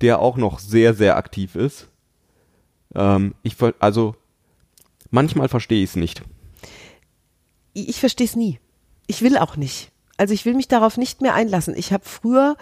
der 0.00 0.20
auch 0.20 0.36
noch 0.36 0.60
sehr, 0.60 0.94
sehr 0.94 1.16
aktiv 1.16 1.56
ist. 1.56 1.88
Ähm, 2.94 3.34
ich, 3.42 3.56
also, 3.80 4.14
manchmal 5.14 5.48
verstehe 5.48 5.82
ich 5.82 5.90
es 5.90 5.96
nicht. 5.96 6.22
ich 7.72 8.00
verstehe 8.00 8.26
es 8.26 8.36
nie. 8.36 8.60
Ich 9.06 9.22
will 9.22 9.38
auch 9.38 9.56
nicht. 9.56 9.90
Also 10.16 10.34
ich 10.34 10.44
will 10.44 10.54
mich 10.54 10.68
darauf 10.68 10.96
nicht 10.96 11.22
mehr 11.22 11.34
einlassen. 11.34 11.74
Ich 11.76 11.92
habe 11.92 12.04
früher, 12.04 12.56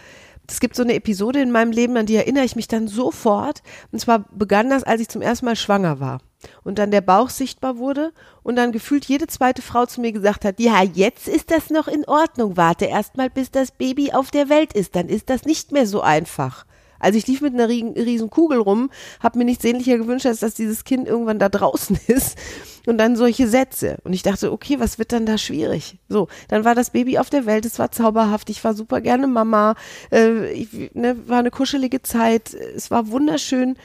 es 0.48 0.60
gibt 0.60 0.74
so 0.74 0.82
eine 0.82 0.94
Episode 0.94 1.40
in 1.40 1.50
meinem 1.50 1.72
Leben, 1.72 1.96
an 1.96 2.06
die 2.06 2.16
erinnere 2.16 2.44
ich 2.44 2.56
mich 2.56 2.68
dann 2.68 2.88
sofort. 2.88 3.62
Und 3.90 4.00
zwar 4.00 4.20
begann 4.30 4.70
das, 4.70 4.84
als 4.84 5.00
ich 5.00 5.08
zum 5.08 5.22
ersten 5.22 5.46
Mal 5.46 5.56
schwanger 5.56 6.00
war. 6.00 6.20
Und 6.64 6.78
dann 6.78 6.90
der 6.90 7.00
Bauch 7.00 7.30
sichtbar 7.30 7.78
wurde 7.78 8.12
und 8.42 8.56
dann 8.56 8.72
gefühlt 8.72 9.04
jede 9.04 9.26
zweite 9.28 9.62
Frau 9.62 9.86
zu 9.86 10.00
mir 10.00 10.12
gesagt 10.12 10.44
hat, 10.44 10.58
ja, 10.58 10.82
jetzt 10.82 11.28
ist 11.28 11.50
das 11.50 11.70
noch 11.70 11.88
in 11.88 12.04
Ordnung. 12.06 12.56
Warte 12.56 12.86
erst 12.86 13.16
mal, 13.16 13.30
bis 13.30 13.50
das 13.50 13.70
Baby 13.70 14.12
auf 14.12 14.30
der 14.30 14.48
Welt 14.48 14.72
ist. 14.72 14.96
Dann 14.96 15.08
ist 15.08 15.30
das 15.30 15.44
nicht 15.44 15.72
mehr 15.72 15.86
so 15.86 16.00
einfach. 16.00 16.66
Also 17.02 17.18
ich 17.18 17.26
lief 17.26 17.42
mit 17.42 17.52
einer 17.52 17.68
riesen, 17.68 18.30
Kugel 18.30 18.58
rum, 18.58 18.90
habe 19.20 19.38
mir 19.38 19.44
nichts 19.44 19.62
sehnlicher 19.62 19.98
gewünscht, 19.98 20.24
als 20.24 20.40
dass 20.40 20.54
dieses 20.54 20.84
Kind 20.84 21.06
irgendwann 21.06 21.38
da 21.38 21.48
draußen 21.48 21.98
ist 22.06 22.38
und 22.86 22.98
dann 22.98 23.16
solche 23.16 23.48
Sätze. 23.48 23.98
Und 24.04 24.12
ich 24.12 24.22
dachte, 24.22 24.52
okay, 24.52 24.80
was 24.80 24.98
wird 24.98 25.12
dann 25.12 25.26
da 25.26 25.36
schwierig? 25.36 25.98
So, 26.08 26.28
dann 26.48 26.64
war 26.64 26.74
das 26.74 26.90
Baby 26.90 27.18
auf 27.18 27.28
der 27.28 27.44
Welt, 27.44 27.66
es 27.66 27.78
war 27.78 27.90
zauberhaft, 27.90 28.48
ich 28.48 28.62
war 28.64 28.74
super 28.74 29.00
gerne 29.00 29.26
Mama, 29.26 29.74
äh, 30.10 30.50
ich, 30.52 30.94
ne, 30.94 31.16
war 31.26 31.40
eine 31.40 31.50
kuschelige 31.50 32.02
Zeit, 32.02 32.54
es 32.54 32.90
war 32.90 33.08
wunderschön. 33.08 33.76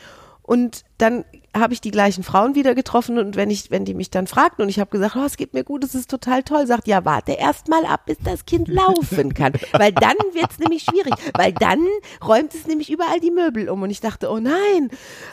Und 0.43 0.85
dann 0.97 1.25
habe 1.59 1.73
ich 1.73 1.81
die 1.81 1.91
gleichen 1.91 2.23
Frauen 2.23 2.55
wieder 2.55 2.75
getroffen 2.75 3.17
und 3.17 3.35
wenn 3.35 3.49
ich, 3.49 3.71
wenn 3.71 3.85
die 3.85 3.93
mich 3.93 4.09
dann 4.09 4.27
fragten 4.27 4.63
und 4.63 4.69
ich 4.69 4.79
habe 4.79 4.89
gesagt, 4.89 5.15
oh, 5.15 5.25
es 5.25 5.37
geht 5.37 5.53
mir 5.53 5.63
gut, 5.63 5.83
es 5.83 5.95
ist 5.95 6.09
total 6.09 6.43
toll, 6.43 6.67
sagt, 6.67 6.87
ja, 6.87 7.05
warte 7.05 7.33
erst 7.33 7.67
mal 7.67 7.85
ab, 7.85 8.05
bis 8.05 8.17
das 8.23 8.45
Kind 8.45 8.67
laufen 8.67 9.33
kann, 9.33 9.53
weil 9.73 9.91
dann 9.91 10.15
wird's 10.33 10.59
nämlich 10.59 10.83
schwierig, 10.83 11.13
weil 11.33 11.53
dann 11.53 11.85
räumt 12.25 12.53
es 12.53 12.67
nämlich 12.67 12.91
überall 12.91 13.19
die 13.19 13.31
Möbel 13.31 13.69
um. 13.69 13.81
Und 13.81 13.89
ich 13.89 14.01
dachte, 14.01 14.29
oh 14.29 14.39
nein, 14.39 14.89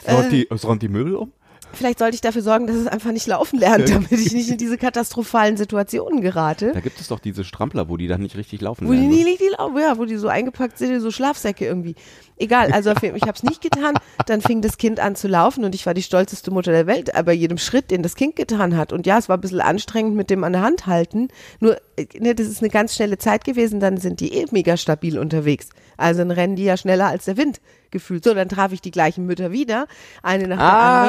Räumt, 0.07 0.31
die, 0.31 0.47
es 0.49 0.65
räumt 0.65 0.81
die 0.81 0.89
Möbel 0.89 1.15
um? 1.15 1.31
Vielleicht 1.73 1.99
sollte 1.99 2.15
ich 2.15 2.21
dafür 2.21 2.41
sorgen, 2.41 2.67
dass 2.67 2.75
es 2.75 2.87
einfach 2.87 3.11
nicht 3.11 3.27
laufen 3.27 3.59
lernt, 3.59 3.89
damit 3.93 4.11
ich 4.11 4.31
nicht 4.33 4.49
in 4.49 4.57
diese 4.57 4.77
katastrophalen 4.77 5.57
Situationen 5.57 6.21
gerate. 6.21 6.71
Da 6.73 6.79
gibt 6.79 6.99
es 7.01 7.07
doch 7.07 7.19
diese 7.19 7.43
Strampler, 7.43 7.89
wo 7.89 7.97
die 7.97 8.07
dann 8.07 8.21
nicht 8.21 8.37
richtig 8.37 8.61
laufen 8.61 8.87
Wo 8.87 8.91
die 8.91 8.97
lernen. 8.97 9.11
nie 9.13 9.23
liegt, 9.23 9.41
die 9.41 9.49
lau- 9.57 9.77
ja, 9.77 9.97
wo 9.97 10.05
die 10.05 10.15
so 10.17 10.27
eingepackt 10.27 10.77
sind, 10.77 10.91
in 10.93 11.01
so 11.01 11.11
Schlafsäcke 11.11 11.65
irgendwie. 11.65 11.95
Egal, 12.37 12.71
also 12.73 12.91
ich 12.91 13.21
habe 13.21 13.31
es 13.33 13.43
nicht 13.43 13.61
getan. 13.61 13.93
Dann 14.25 14.41
fing 14.41 14.61
das 14.61 14.77
Kind 14.77 14.99
an 14.99 15.15
zu 15.15 15.27
laufen 15.29 15.63
und 15.63 15.73
ich 15.73 15.85
war 15.85 15.93
die 15.93 16.03
stolzeste 16.03 16.51
Mutter 16.51 16.71
der 16.71 16.85
Welt, 16.85 17.15
aber 17.15 17.31
jedem 17.31 17.57
Schritt, 17.57 17.91
den 17.91 18.03
das 18.03 18.15
Kind 18.15 18.35
getan 18.35 18.75
hat. 18.75 18.91
Und 18.91 19.05
ja, 19.07 19.17
es 19.17 19.29
war 19.29 19.37
ein 19.37 19.41
bisschen 19.41 19.61
anstrengend 19.61 20.15
mit 20.15 20.29
dem 20.29 20.43
an 20.43 20.51
der 20.53 20.61
Hand 20.61 20.85
halten. 20.85 21.29
Nur, 21.61 21.77
äh, 21.95 22.05
ne, 22.19 22.35
das 22.35 22.47
ist 22.47 22.59
eine 22.61 22.69
ganz 22.69 22.93
schnelle 22.95 23.17
Zeit 23.17 23.45
gewesen, 23.45 23.79
dann 23.79 23.97
sind 23.97 24.19
die 24.19 24.33
eh 24.33 24.45
mega 24.51 24.75
stabil 24.75 25.17
unterwegs. 25.17 25.69
Also 25.97 26.19
dann 26.19 26.31
rennen 26.31 26.55
die 26.55 26.63
ja 26.63 26.77
schneller 26.77 27.07
als 27.07 27.25
der 27.25 27.37
Wind 27.37 27.61
gefühlt. 27.91 28.23
So, 28.23 28.33
dann 28.33 28.49
traf 28.49 28.71
ich 28.73 28.81
die 28.81 28.91
gleichen 28.91 29.25
Mütter 29.25 29.51
wieder, 29.51 29.87
eine 30.21 30.47
nach 30.47 30.57
der 30.57 30.65
Ah. 30.65 31.03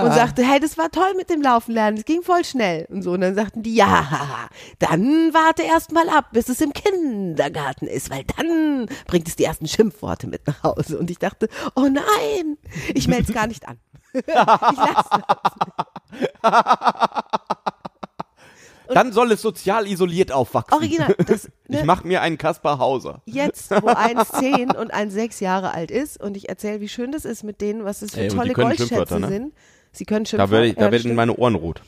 anderen 0.00 0.06
und 0.10 0.14
sagte, 0.16 0.42
hey, 0.42 0.58
das 0.58 0.76
war 0.78 0.90
toll 0.90 1.14
mit 1.16 1.30
dem 1.30 1.42
Laufen 1.42 1.72
lernen, 1.72 1.96
es 1.98 2.04
ging 2.04 2.22
voll 2.22 2.44
schnell 2.44 2.86
und 2.90 3.02
so. 3.02 3.12
Und 3.12 3.20
dann 3.20 3.34
sagten 3.34 3.62
die, 3.62 3.74
ja, 3.74 4.48
dann 4.80 5.32
warte 5.32 5.62
erst 5.62 5.92
mal 5.92 6.08
ab, 6.08 6.26
bis 6.32 6.48
es 6.48 6.60
im 6.60 6.72
Kindergarten 6.72 7.86
ist, 7.86 8.10
weil 8.10 8.24
dann 8.36 8.86
bringt 9.06 9.28
es 9.28 9.36
die 9.36 9.44
ersten 9.44 9.68
Schimpfworte 9.68 10.26
mit 10.26 10.46
nach 10.46 10.62
Hause. 10.62 10.98
Und 10.98 11.10
ich 11.10 11.18
dachte, 11.18 11.48
oh 11.76 11.86
nein, 11.88 12.56
ich 12.94 13.06
melde 13.08 13.24
es 13.28 13.34
gar 13.34 13.46
nicht 13.46 13.68
an. 13.68 13.78
ich 14.14 14.24
lasse 14.26 15.22
Dann 18.94 19.12
soll 19.12 19.32
es 19.32 19.42
sozial 19.42 19.86
isoliert 19.86 20.32
aufwachsen. 20.32 20.74
Original, 20.74 21.14
das, 21.26 21.46
Ich 21.68 21.76
ne, 21.80 21.84
mach 21.84 22.04
mir 22.04 22.22
einen 22.22 22.38
Kaspar 22.38 22.78
Hauser. 22.78 23.22
jetzt, 23.26 23.70
wo 23.82 23.88
eins 23.88 24.28
zehn 24.30 24.70
und 24.70 24.92
eins 24.92 25.12
sechs 25.14 25.40
Jahre 25.40 25.72
alt 25.74 25.90
ist 25.90 26.20
und 26.20 26.36
ich 26.36 26.48
erzähle, 26.48 26.80
wie 26.80 26.88
schön 26.88 27.12
das 27.12 27.24
ist 27.24 27.42
mit 27.44 27.60
denen, 27.60 27.84
was 27.84 28.02
es 28.02 28.12
für 28.14 28.20
Ey, 28.22 28.28
tolle 28.28 28.52
Goldschätze 28.52 29.20
ne? 29.20 29.28
sind. 29.28 29.52
Sie 29.92 30.04
können 30.04 30.24
Da, 30.24 30.28
Schimpfwörter. 30.30 30.52
werde 30.52 30.66
ich, 30.68 30.74
da 30.76 30.90
das 30.90 30.92
werden 31.04 31.14
meine 31.16 31.34
Ohren 31.36 31.54
rot. 31.54 31.82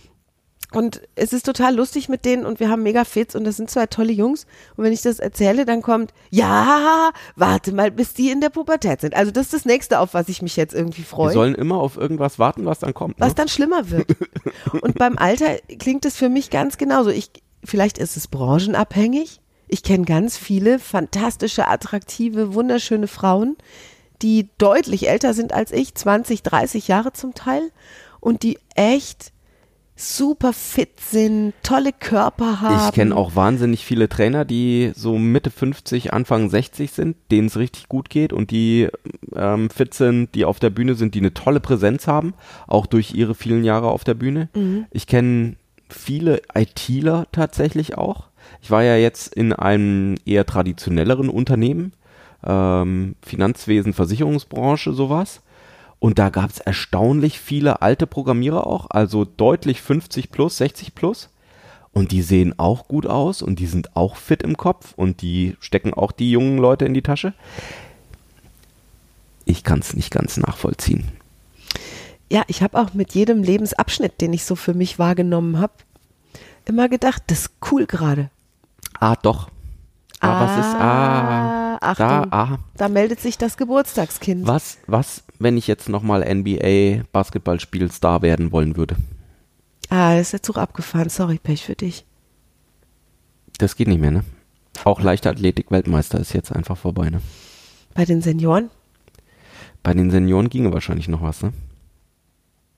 Und 0.73 1.03
es 1.17 1.33
ist 1.33 1.47
total 1.47 1.75
lustig 1.75 2.09
mit 2.09 2.25
denen 2.25 2.47
und 2.47 2.61
wir 2.61 2.69
haben 2.71 2.83
mega 2.85 3.05
Fits 3.05 3.35
und 3.35 3.43
das 3.45 3.57
sind 3.57 3.71
zwei 3.71 3.87
tolle 3.87 4.13
Jungs. 4.13 4.47
Und 4.77 4.85
wenn 4.85 4.93
ich 4.93 5.03
das 5.03 5.19
erzähle, 5.19 5.65
dann 5.65 5.83
kommt, 5.83 6.13
ja, 6.31 7.11
warte 7.35 7.73
mal, 7.73 7.91
bis 7.91 8.15
die 8.15 8.31
in 8.31 8.41
der 8.41 8.51
Pubertät 8.51 9.01
sind. 9.01 9.15
Also 9.17 9.33
das 9.33 9.47
ist 9.47 9.53
das 9.53 9.65
nächste, 9.65 9.99
auf 9.99 10.15
was 10.15 10.29
ich 10.29 10.43
mich 10.43 10.55
jetzt 10.57 10.73
irgendwie 10.75 10.99
Wir 10.99 11.07
freue. 11.07 11.33
sollen 11.33 11.55
immer 11.57 11.77
auf 11.79 11.97
irgendwas 11.97 12.39
warten, 12.39 12.67
was 12.67 12.79
dann 12.79 12.95
kommt. 12.95 13.19
was 13.19 13.31
Ne? 13.31 13.35
dann 13.35 13.49
schlimmer 13.49 13.91
wird. 13.91 14.15
Und 14.81 14.97
beim 14.97 15.19
Alter 15.19 15.57
klingt 15.79 16.05
es 16.05 16.17
für 16.17 16.29
mich 16.29 16.51
ganz 16.51 16.79
genauso. 16.79 17.11
Ich, 17.11 17.31
vielleicht 17.65 17.99
ist 17.99 18.17
es 18.17 18.29
branchenabhängig. 18.29 19.41
Ich 19.67 19.83
kenne 19.83 20.05
ganz 20.05 20.37
viele 20.37 20.79
fantastische, 20.79 21.67
attraktive, 21.69 22.55
wunderschöne 22.55 23.07
Frauen, 23.09 23.57
die 24.23 24.49
deutlich 24.59 25.09
älter 25.09 25.35
sind 25.35 25.53
als 25.53 25.73
ich, 25.73 25.95
20, 25.95 26.43
30 26.43 26.89
Jahre 26.89 27.13
zum 27.13 27.35
Teil, 27.35 27.71
und 28.21 28.43
die 28.43 28.59
echt 28.75 29.33
super 30.01 30.53
fit 30.53 31.01
sind, 31.01 31.53
tolle 31.63 31.93
Körper 31.93 32.61
haben. 32.61 32.89
Ich 32.89 32.95
kenne 32.95 33.15
auch 33.17 33.37
wahnsinnig 33.37 33.85
viele 33.85 34.09
Trainer, 34.09 34.45
die 34.45 34.93
so 34.95 35.19
Mitte 35.19 35.51
50, 35.51 36.13
Anfang 36.13 36.49
60 36.49 36.91
sind, 36.93 37.17
denen 37.31 37.49
es 37.49 37.57
richtig 37.57 37.89
gut 37.89 38.11
geht 38.11 38.33
und 38.33 38.51
die 38.51 38.89
ähm, 39.35 39.71
fit 39.71 39.95
sind, 39.95 40.35
die 40.35 40.45
auf 40.45 40.59
der 40.59 40.71
Bühne 40.71 40.95
sind, 40.95 41.15
die 41.15 41.21
eine 41.21 41.35
tolle 41.35 41.61
Präsenz 41.61 42.07
haben, 42.07 42.35
auch 42.67 42.87
durch 42.87 43.15
ihre 43.15 43.35
vielen 43.35 43.65
Jahre 43.65 43.91
auf 43.91 44.05
der 44.05 44.15
Bühne. 44.15 44.49
Ich 44.91 45.07
kenne 45.07 45.57
viele 45.89 46.43
ITler 46.55 47.27
tatsächlich 47.33 47.99
auch. 47.99 48.29
Ich 48.63 48.71
war 48.71 48.83
ja 48.83 48.97
jetzt 48.97 49.35
in 49.35 49.53
einem 49.53 50.17
eher 50.25 50.47
traditionelleren 50.47 51.29
Unternehmen, 51.29 51.93
ähm, 52.45 53.17
Finanzwesen, 53.23 53.93
Versicherungsbranche, 53.93 54.93
sowas. 54.93 55.43
Und 56.01 56.19
da 56.19 56.31
gab 56.31 56.51
es 56.51 56.59
erstaunlich 56.59 57.39
viele 57.39 57.83
alte 57.83 58.07
Programmierer 58.07 58.67
auch, 58.67 58.89
also 58.91 59.25
deutlich 59.25 59.83
50 59.83 60.33
plus, 60.33 60.57
60 60.57 60.95
plus. 60.95 61.29
Und 61.93 62.11
die 62.11 62.23
sehen 62.23 62.59
auch 62.59 62.89
gut 62.89 63.07
aus 63.07 63.43
und 63.43 63.59
die 63.59 63.67
sind 63.67 63.97
auch 63.97 64.17
fit 64.17 64.43
im 64.43 64.57
Kopf 64.57 64.95
und 64.97 65.23
die 65.23 65.57
stecken 65.61 65.93
auch 65.93 66.13
die 66.13 66.31
jungen 66.31 66.59
Leute 66.59 66.87
in 66.87 66.95
die 66.95 67.03
Tasche. 67.03 67.35
Ich 69.45 69.63
kann 69.63 69.81
es 69.81 69.95
nicht 69.95 70.11
ganz 70.11 70.37
nachvollziehen. 70.37 71.09
Ja, 72.31 72.45
ich 72.47 72.63
habe 72.63 72.79
auch 72.79 72.95
mit 72.95 73.13
jedem 73.15 73.43
Lebensabschnitt, 73.43 74.21
den 74.21 74.33
ich 74.33 74.45
so 74.45 74.55
für 74.55 74.73
mich 74.73 74.99
wahrgenommen 74.99 75.59
habe, 75.59 75.73
immer 76.65 76.89
gedacht, 76.89 77.25
das 77.27 77.41
ist 77.41 77.51
cool 77.71 77.87
gerade. 77.87 78.31
Ah, 79.01 79.17
doch. 79.17 79.51
Ah, 80.21 80.45
was 80.45 80.67
ist, 80.67 80.75
ah, 80.75 81.79
Achtung, 81.81 82.31
da, 82.31 82.37
ah, 82.37 82.59
da 82.77 82.89
meldet 82.89 83.21
sich 83.21 83.39
das 83.39 83.57
Geburtstagskind. 83.57 84.47
was, 84.47 84.77
was, 84.87 85.25
wenn 85.41 85.57
ich 85.57 85.67
jetzt 85.67 85.89
nochmal 85.89 86.23
NBA 86.23 87.05
Basketballspielstar 87.13 88.23
werden 88.23 88.53
wollen 88.53 88.77
würde? 88.77 88.97
Ah, 89.89 90.17
ist 90.17 90.33
der 90.33 90.43
Zug 90.43 90.59
abgefahren. 90.59 91.09
Sorry, 91.09 91.39
Pech 91.39 91.65
für 91.65 91.75
dich. 91.75 92.05
Das 93.59 93.75
geht 93.75 93.89
nicht 93.89 94.01
mehr, 94.01 94.13
ne? 94.13 94.25
Auch 94.85 95.01
Leichtathletik-Weltmeister 95.01 96.21
ist 96.21 96.33
jetzt 96.33 96.53
einfach 96.53 96.77
vorbei, 96.77 97.11
ne? 97.11 97.21
Bei 97.95 98.05
den 98.05 98.23
Senioren? 98.23 98.71
Bei 99.83 99.93
den 99.95 100.11
Senioren 100.11 100.49
ginge 100.49 100.73
wahrscheinlich 100.73 101.09
noch 101.09 101.23
was, 101.23 101.43
ne? 101.43 101.53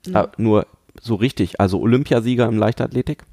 Mhm. 0.07 0.17
Ah, 0.17 0.33
nur 0.39 0.67
so 1.01 1.17
richtig, 1.17 1.61
also 1.61 1.81
Olympiasieger 1.81 2.47
im 2.47 2.59
Leichtathletik. 2.59 3.25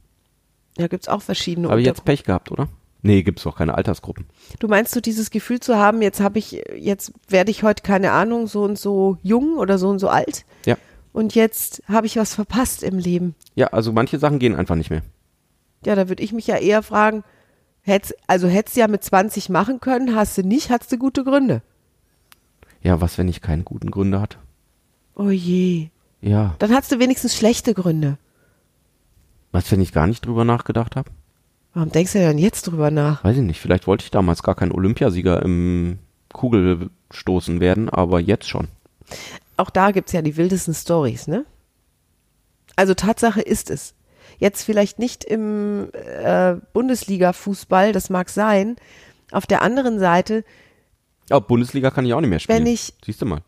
Ja, 0.78 0.88
gibt's 0.88 1.08
auch 1.08 1.22
verschiedene. 1.22 1.70
Habe 1.70 1.82
ich 1.82 1.88
jetzt. 1.88 2.06
Pech 2.06 2.24
gehabt, 2.24 2.52
oder? 2.52 2.68
Nee, 3.02 3.24
gibt's 3.24 3.44
doch 3.44 3.56
keine 3.56 3.76
Altersgruppen. 3.76 4.26
Du 4.60 4.68
meinst 4.68 4.96
du 4.96 5.02
dieses 5.02 5.30
Gefühl 5.32 5.60
zu 5.62 5.78
haben, 5.78 6.02
jetzt 6.02 6.20
habe 6.20 6.38
ich, 6.40 6.62
jetzt 6.76 7.14
werde 7.30 7.50
ich 7.52 7.64
heute 7.64 7.82
keine 7.84 8.12
Ahnung 8.12 8.48
so 8.48 8.64
und 8.64 8.78
so 8.78 9.18
jung 9.24 9.58
oder 9.58 9.78
so 9.78 9.88
und 9.90 10.00
so 10.00 10.10
alt 10.10 10.44
Ja. 10.66 10.76
und 11.14 11.34
jetzt 11.36 11.82
habe 11.88 12.08
ich 12.08 12.18
was 12.18 12.34
verpasst 12.34 12.84
im 12.84 12.98
Leben. 12.98 13.36
Ja, 13.56 13.68
also 13.68 13.94
manche 13.94 14.20
Sachen 14.20 14.40
gehen 14.40 14.56
einfach 14.56 14.76
nicht 14.76 14.90
mehr. 14.90 15.02
Ja, 15.86 15.96
da 15.96 16.10
würde 16.10 16.22
ich 16.24 16.34
mich 16.34 16.46
ja 16.48 16.58
eher 16.58 16.84
fragen, 16.84 17.24
hätt's, 17.82 18.14
also 18.28 18.48
hättest 18.50 18.76
du 18.76 18.82
ja 18.82 18.88
mit 18.90 19.02
20 19.04 19.48
machen 19.50 19.80
können, 19.80 20.14
hast 20.14 20.38
du 20.38 20.44
nicht, 20.44 20.70
hast 20.70 20.92
du 20.92 20.98
gute 20.98 21.24
Gründe. 21.24 21.62
Ja, 22.82 23.00
was, 23.00 23.18
wenn 23.18 23.30
ich 23.30 23.42
keine 23.42 23.64
guten 23.64 23.92
Gründe 23.92 24.20
hatte? 24.20 24.38
Oh 25.16 25.30
je. 25.30 25.88
Ja. 26.22 26.56
Dann 26.60 26.74
hast 26.74 26.92
du 26.92 27.00
wenigstens 27.00 27.36
schlechte 27.36 27.74
Gründe. 27.74 28.18
Was, 29.54 29.72
wenn 29.72 29.80
ich 29.82 29.94
gar 29.94 30.06
nicht 30.08 30.26
drüber 30.26 30.44
nachgedacht 30.46 30.96
habe? 30.98 31.10
Warum 31.74 31.92
denkst 31.92 32.14
du 32.14 32.20
denn 32.20 32.38
jetzt 32.38 32.64
drüber 32.68 32.92
nach? 32.92 33.24
Weiß 33.24 33.38
ich 33.38 33.44
nicht. 33.44 33.60
Vielleicht 33.60 33.88
wollte 33.88 34.04
ich 34.04 34.12
damals 34.12 34.42
gar 34.44 34.56
kein 34.56 34.72
Olympiasieger 34.72 35.42
im 35.44 36.00
Kugelstoßen 36.34 37.60
werden, 37.60 37.90
aber 37.90 38.20
jetzt 38.20 38.48
schon. 38.50 38.68
Auch 39.58 39.70
da 39.70 39.92
gibt's 39.92 40.12
ja 40.12 40.22
die 40.22 40.38
wildesten 40.38 40.74
Stories, 40.74 41.28
ne? 41.28 41.46
Also 42.76 42.94
Tatsache 42.94 43.42
ist 43.42 43.70
es. 43.70 43.94
Jetzt 44.38 44.64
vielleicht 44.64 45.00
nicht 45.00 45.24
im 45.26 45.90
äh, 45.94 46.56
Bundesliga-Fußball, 46.74 47.92
das 47.92 48.10
mag 48.10 48.30
sein. 48.30 48.78
Auf 49.32 49.46
der 49.46 49.62
anderen 49.62 50.00
Seite, 50.00 50.44
Ja, 51.30 51.40
Bundesliga 51.40 51.92
kann 51.92 52.06
ich 52.06 52.14
auch 52.14 52.22
nicht 52.22 52.30
mehr 52.30 52.40
spielen. 52.40 52.60
Wenn 52.66 52.68
ich- 52.74 52.94
Siehst 53.06 53.22
du 53.22 53.26
mal. 53.26 53.42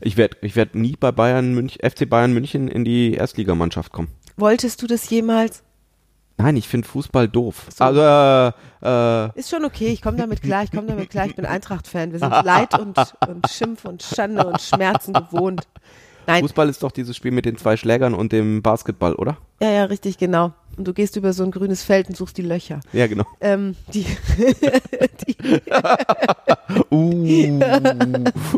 Ich 0.00 0.16
werde 0.16 0.36
ich 0.42 0.54
werd 0.56 0.74
nie 0.76 0.94
bei 0.98 1.10
Bayern 1.12 1.54
München, 1.54 1.80
FC 1.82 2.08
Bayern 2.08 2.32
München 2.32 2.68
in 2.68 2.84
die 2.84 3.14
Erstligamannschaft 3.14 3.92
kommen. 3.92 4.08
wolltest 4.36 4.80
du 4.82 4.86
das 4.86 5.10
jemals? 5.10 5.62
Nein, 6.38 6.56
ich 6.56 6.68
finde 6.68 6.86
Fußball 6.88 7.28
doof. 7.28 7.66
Also, 7.78 8.00
äh, 8.00 8.52
äh, 8.82 9.38
Ist 9.38 9.50
schon 9.50 9.64
okay, 9.64 9.88
ich 9.88 10.00
komme 10.00 10.16
damit 10.16 10.40
klar, 10.40 10.62
ich 10.62 10.70
komme 10.70 10.86
damit 10.86 11.10
klar, 11.10 11.26
ich 11.26 11.34
bin 11.34 11.44
Eintracht-Fan. 11.44 12.12
Wir 12.12 12.20
sind 12.20 12.30
Leid 12.44 12.78
und, 12.78 12.96
und 13.26 13.48
Schimpf 13.50 13.84
und 13.84 14.02
Schande 14.02 14.46
und 14.46 14.60
Schmerzen 14.60 15.12
gewohnt. 15.12 15.66
Nein, 16.26 16.42
Fußball 16.42 16.68
ist 16.68 16.82
doch 16.82 16.92
dieses 16.92 17.16
Spiel 17.16 17.32
mit 17.32 17.44
den 17.44 17.56
zwei 17.56 17.76
Schlägern 17.76 18.14
und 18.14 18.32
dem 18.32 18.62
Basketball, 18.62 19.14
oder? 19.14 19.38
ja, 19.60 19.70
ja, 19.70 19.84
richtig, 19.84 20.18
genau. 20.18 20.52
Und 20.76 20.86
du 20.86 20.92
gehst 20.92 21.16
über 21.16 21.32
so 21.32 21.42
ein 21.42 21.50
grünes 21.50 21.82
Feld 21.82 22.08
und 22.08 22.16
suchst 22.16 22.38
die 22.38 22.42
Löcher. 22.42 22.80
Ja, 22.92 23.08
genau. 23.08 23.24
Ähm, 23.40 23.74
die, 23.92 24.06
Uh, 26.90 27.60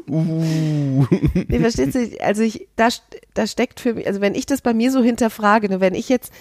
uh. 0.08 1.06
Nee, 1.48 1.60
verstehst 1.60 1.94
du? 1.94 2.20
Also 2.20 2.42
ich, 2.42 2.68
da, 2.76 2.88
da 3.34 3.46
steckt 3.46 3.80
für 3.80 3.94
mich, 3.94 4.06
also 4.06 4.20
wenn 4.20 4.34
ich 4.34 4.46
das 4.46 4.62
bei 4.62 4.74
mir 4.74 4.90
so 4.90 5.02
hinterfrage, 5.02 5.68
ne, 5.68 5.80
wenn 5.80 5.94
ich 5.94 6.08
jetzt, 6.08 6.32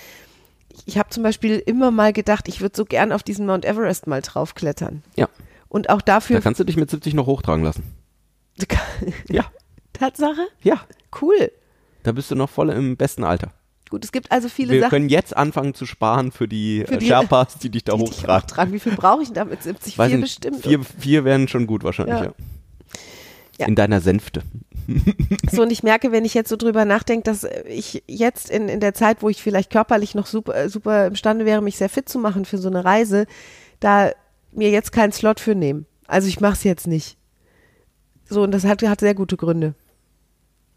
ich, 0.85 0.97
habe 0.97 1.09
zum 1.09 1.23
Beispiel 1.23 1.61
immer 1.65 1.91
mal 1.91 2.13
gedacht, 2.13 2.47
ich 2.47 2.61
würde 2.61 2.75
so 2.75 2.85
gern 2.85 3.11
auf 3.11 3.23
diesen 3.23 3.45
Mount 3.45 3.65
Everest 3.65 4.07
mal 4.07 4.21
draufklettern. 4.21 5.03
Ja, 5.15 5.27
Und 5.67 5.89
auch 5.89 6.01
da 6.01 6.15
dafür, 6.15 6.41
kannst 6.41 6.59
du 6.59 6.63
dich 6.63 6.77
mit 6.77 6.89
70 6.89 7.13
noch 7.13 7.25
hochtragen 7.27 7.63
lassen. 7.63 7.83
Ja, 9.29 9.45
Tatsache, 9.93 10.47
ja. 10.61 10.81
cool. 11.21 11.51
Da 12.03 12.11
bist 12.11 12.29
du 12.31 12.35
noch 12.35 12.49
voll 12.49 12.69
im 12.69 12.97
besten 12.97 13.23
Alter. 13.23 13.51
Gut, 13.89 14.03
es 14.05 14.11
gibt 14.11 14.31
also 14.31 14.49
viele 14.49 14.73
Wir 14.73 14.81
Sachen, 14.81 14.89
können 14.91 15.09
jetzt 15.09 15.35
anfangen 15.35 15.73
zu 15.73 15.85
sparen 15.85 16.31
für 16.31 16.47
die, 16.47 16.83
Für 16.87 16.95
äh, 16.95 16.97
die- 16.97 17.07
Sherpas, 17.07 17.57
die 17.57 17.69
dich 17.69 17.83
da 17.85 17.93
die 17.95 18.03
dich 18.03 18.11
hochtragen. 18.17 18.43
hochtragen. 18.43 18.73
Wie 18.73 18.79
viel 18.79 18.95
brauche 18.95 19.21
ich 19.23 19.29
denn 19.29 19.35
damit? 19.35 19.63
70, 19.63 19.97
Weiß 19.97 20.09
vier 20.09 20.17
nicht, 20.17 20.25
bestimmt. 20.41 20.61
Vier, 20.63 20.83
vier 20.83 21.23
wären 21.25 21.47
schon 21.47 21.65
gut 21.67 21.83
wahrscheinlich, 21.83 22.15
Ja. 22.19 22.23
ja. 22.25 22.33
Ja. 23.57 23.67
In 23.67 23.75
deiner 23.75 23.99
Sänfte. 23.99 24.43
So, 25.51 25.63
und 25.63 25.71
ich 25.71 25.81
merke, 25.83 26.11
wenn 26.11 26.25
ich 26.25 26.33
jetzt 26.33 26.49
so 26.49 26.55
drüber 26.57 26.85
nachdenke, 26.85 27.23
dass 27.23 27.47
ich 27.67 28.03
jetzt 28.07 28.49
in, 28.49 28.69
in 28.69 28.79
der 28.79 28.93
Zeit, 28.93 29.21
wo 29.23 29.29
ich 29.29 29.41
vielleicht 29.41 29.71
körperlich 29.71 30.13
noch 30.15 30.25
super, 30.27 30.55
äh, 30.55 30.69
super 30.69 31.07
imstande 31.07 31.45
wäre, 31.45 31.61
mich 31.61 31.77
sehr 31.77 31.89
fit 31.89 32.07
zu 32.07 32.19
machen 32.19 32.45
für 32.45 32.57
so 32.59 32.69
eine 32.69 32.85
Reise, 32.85 33.25
da 33.79 34.11
mir 34.51 34.69
jetzt 34.69 34.91
keinen 34.91 35.11
Slot 35.11 35.39
für 35.39 35.55
nehmen. 35.55 35.85
Also 36.07 36.27
ich 36.27 36.39
mache 36.39 36.53
es 36.53 36.63
jetzt 36.63 36.87
nicht. 36.87 37.17
So, 38.29 38.43
und 38.43 38.51
das 38.51 38.63
hat, 38.65 38.81
hat 38.83 38.99
sehr 38.99 39.15
gute 39.15 39.37
Gründe. 39.37 39.73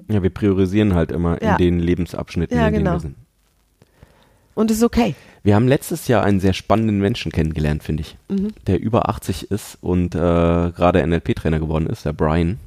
Ja, 0.08 0.22
wir 0.22 0.30
priorisieren 0.30 0.94
halt 0.94 1.12
immer 1.12 1.42
Ja. 1.42 1.52
in 1.52 1.58
den 1.58 1.78
Lebensabschnitten, 1.80 2.56
Ja, 2.56 2.66
in 2.68 2.72
denen 2.74 2.84
genau. 2.84 2.96
wir 2.96 3.00
sind. 3.00 3.16
Und 4.54 4.70
ist 4.70 4.82
okay. 4.82 5.14
Wir 5.42 5.54
haben 5.54 5.66
letztes 5.68 6.08
Jahr 6.08 6.22
einen 6.24 6.40
sehr 6.40 6.52
spannenden 6.52 6.98
Menschen 6.98 7.32
kennengelernt, 7.32 7.82
finde 7.82 8.02
ich, 8.02 8.16
Mhm. 8.28 8.52
der 8.66 8.80
über 8.80 9.08
80 9.08 9.50
ist 9.50 9.78
und 9.80 10.14
äh, 10.14 10.18
gerade 10.18 11.02
NLP-Trainer 11.06 11.58
geworden 11.58 11.86
ist, 11.86 12.04
der 12.04 12.12
Brian 12.12 12.58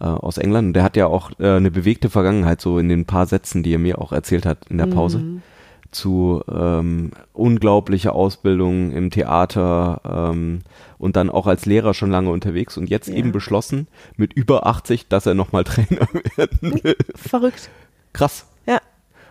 äh, 0.00 0.04
aus 0.04 0.38
England. 0.38 0.68
Und 0.68 0.72
der 0.74 0.82
hat 0.82 0.96
ja 0.96 1.06
auch 1.06 1.30
äh, 1.38 1.48
eine 1.56 1.70
bewegte 1.70 2.10
Vergangenheit, 2.10 2.60
so 2.60 2.78
in 2.78 2.88
den 2.88 3.04
paar 3.04 3.26
Sätzen, 3.26 3.62
die 3.62 3.74
er 3.74 3.78
mir 3.78 4.00
auch 4.00 4.12
erzählt 4.12 4.46
hat 4.46 4.58
in 4.68 4.78
der 4.78 4.86
Pause. 4.86 5.18
Mhm. 5.18 5.42
zu 5.90 6.42
ähm, 6.52 7.12
unglaublicher 7.32 8.14
Ausbildung 8.16 8.90
im 8.90 9.10
Theater 9.10 10.00
ähm, 10.32 10.62
und 10.98 11.14
dann 11.14 11.30
auch 11.30 11.46
als 11.46 11.66
Lehrer 11.66 11.94
schon 11.94 12.10
lange 12.10 12.30
unterwegs 12.30 12.76
und 12.76 12.90
jetzt 12.90 13.06
Ja. 13.08 13.14
eben 13.14 13.30
beschlossen 13.30 13.86
mit 14.16 14.32
über 14.32 14.66
80, 14.66 15.06
dass 15.06 15.26
er 15.26 15.34
nochmal 15.34 15.62
Trainer 15.72 16.08
werden 16.36 16.60
will. 16.82 16.96
Verrückt. 17.14 17.70
Krass. 18.12 18.46
Ja. 18.66 18.80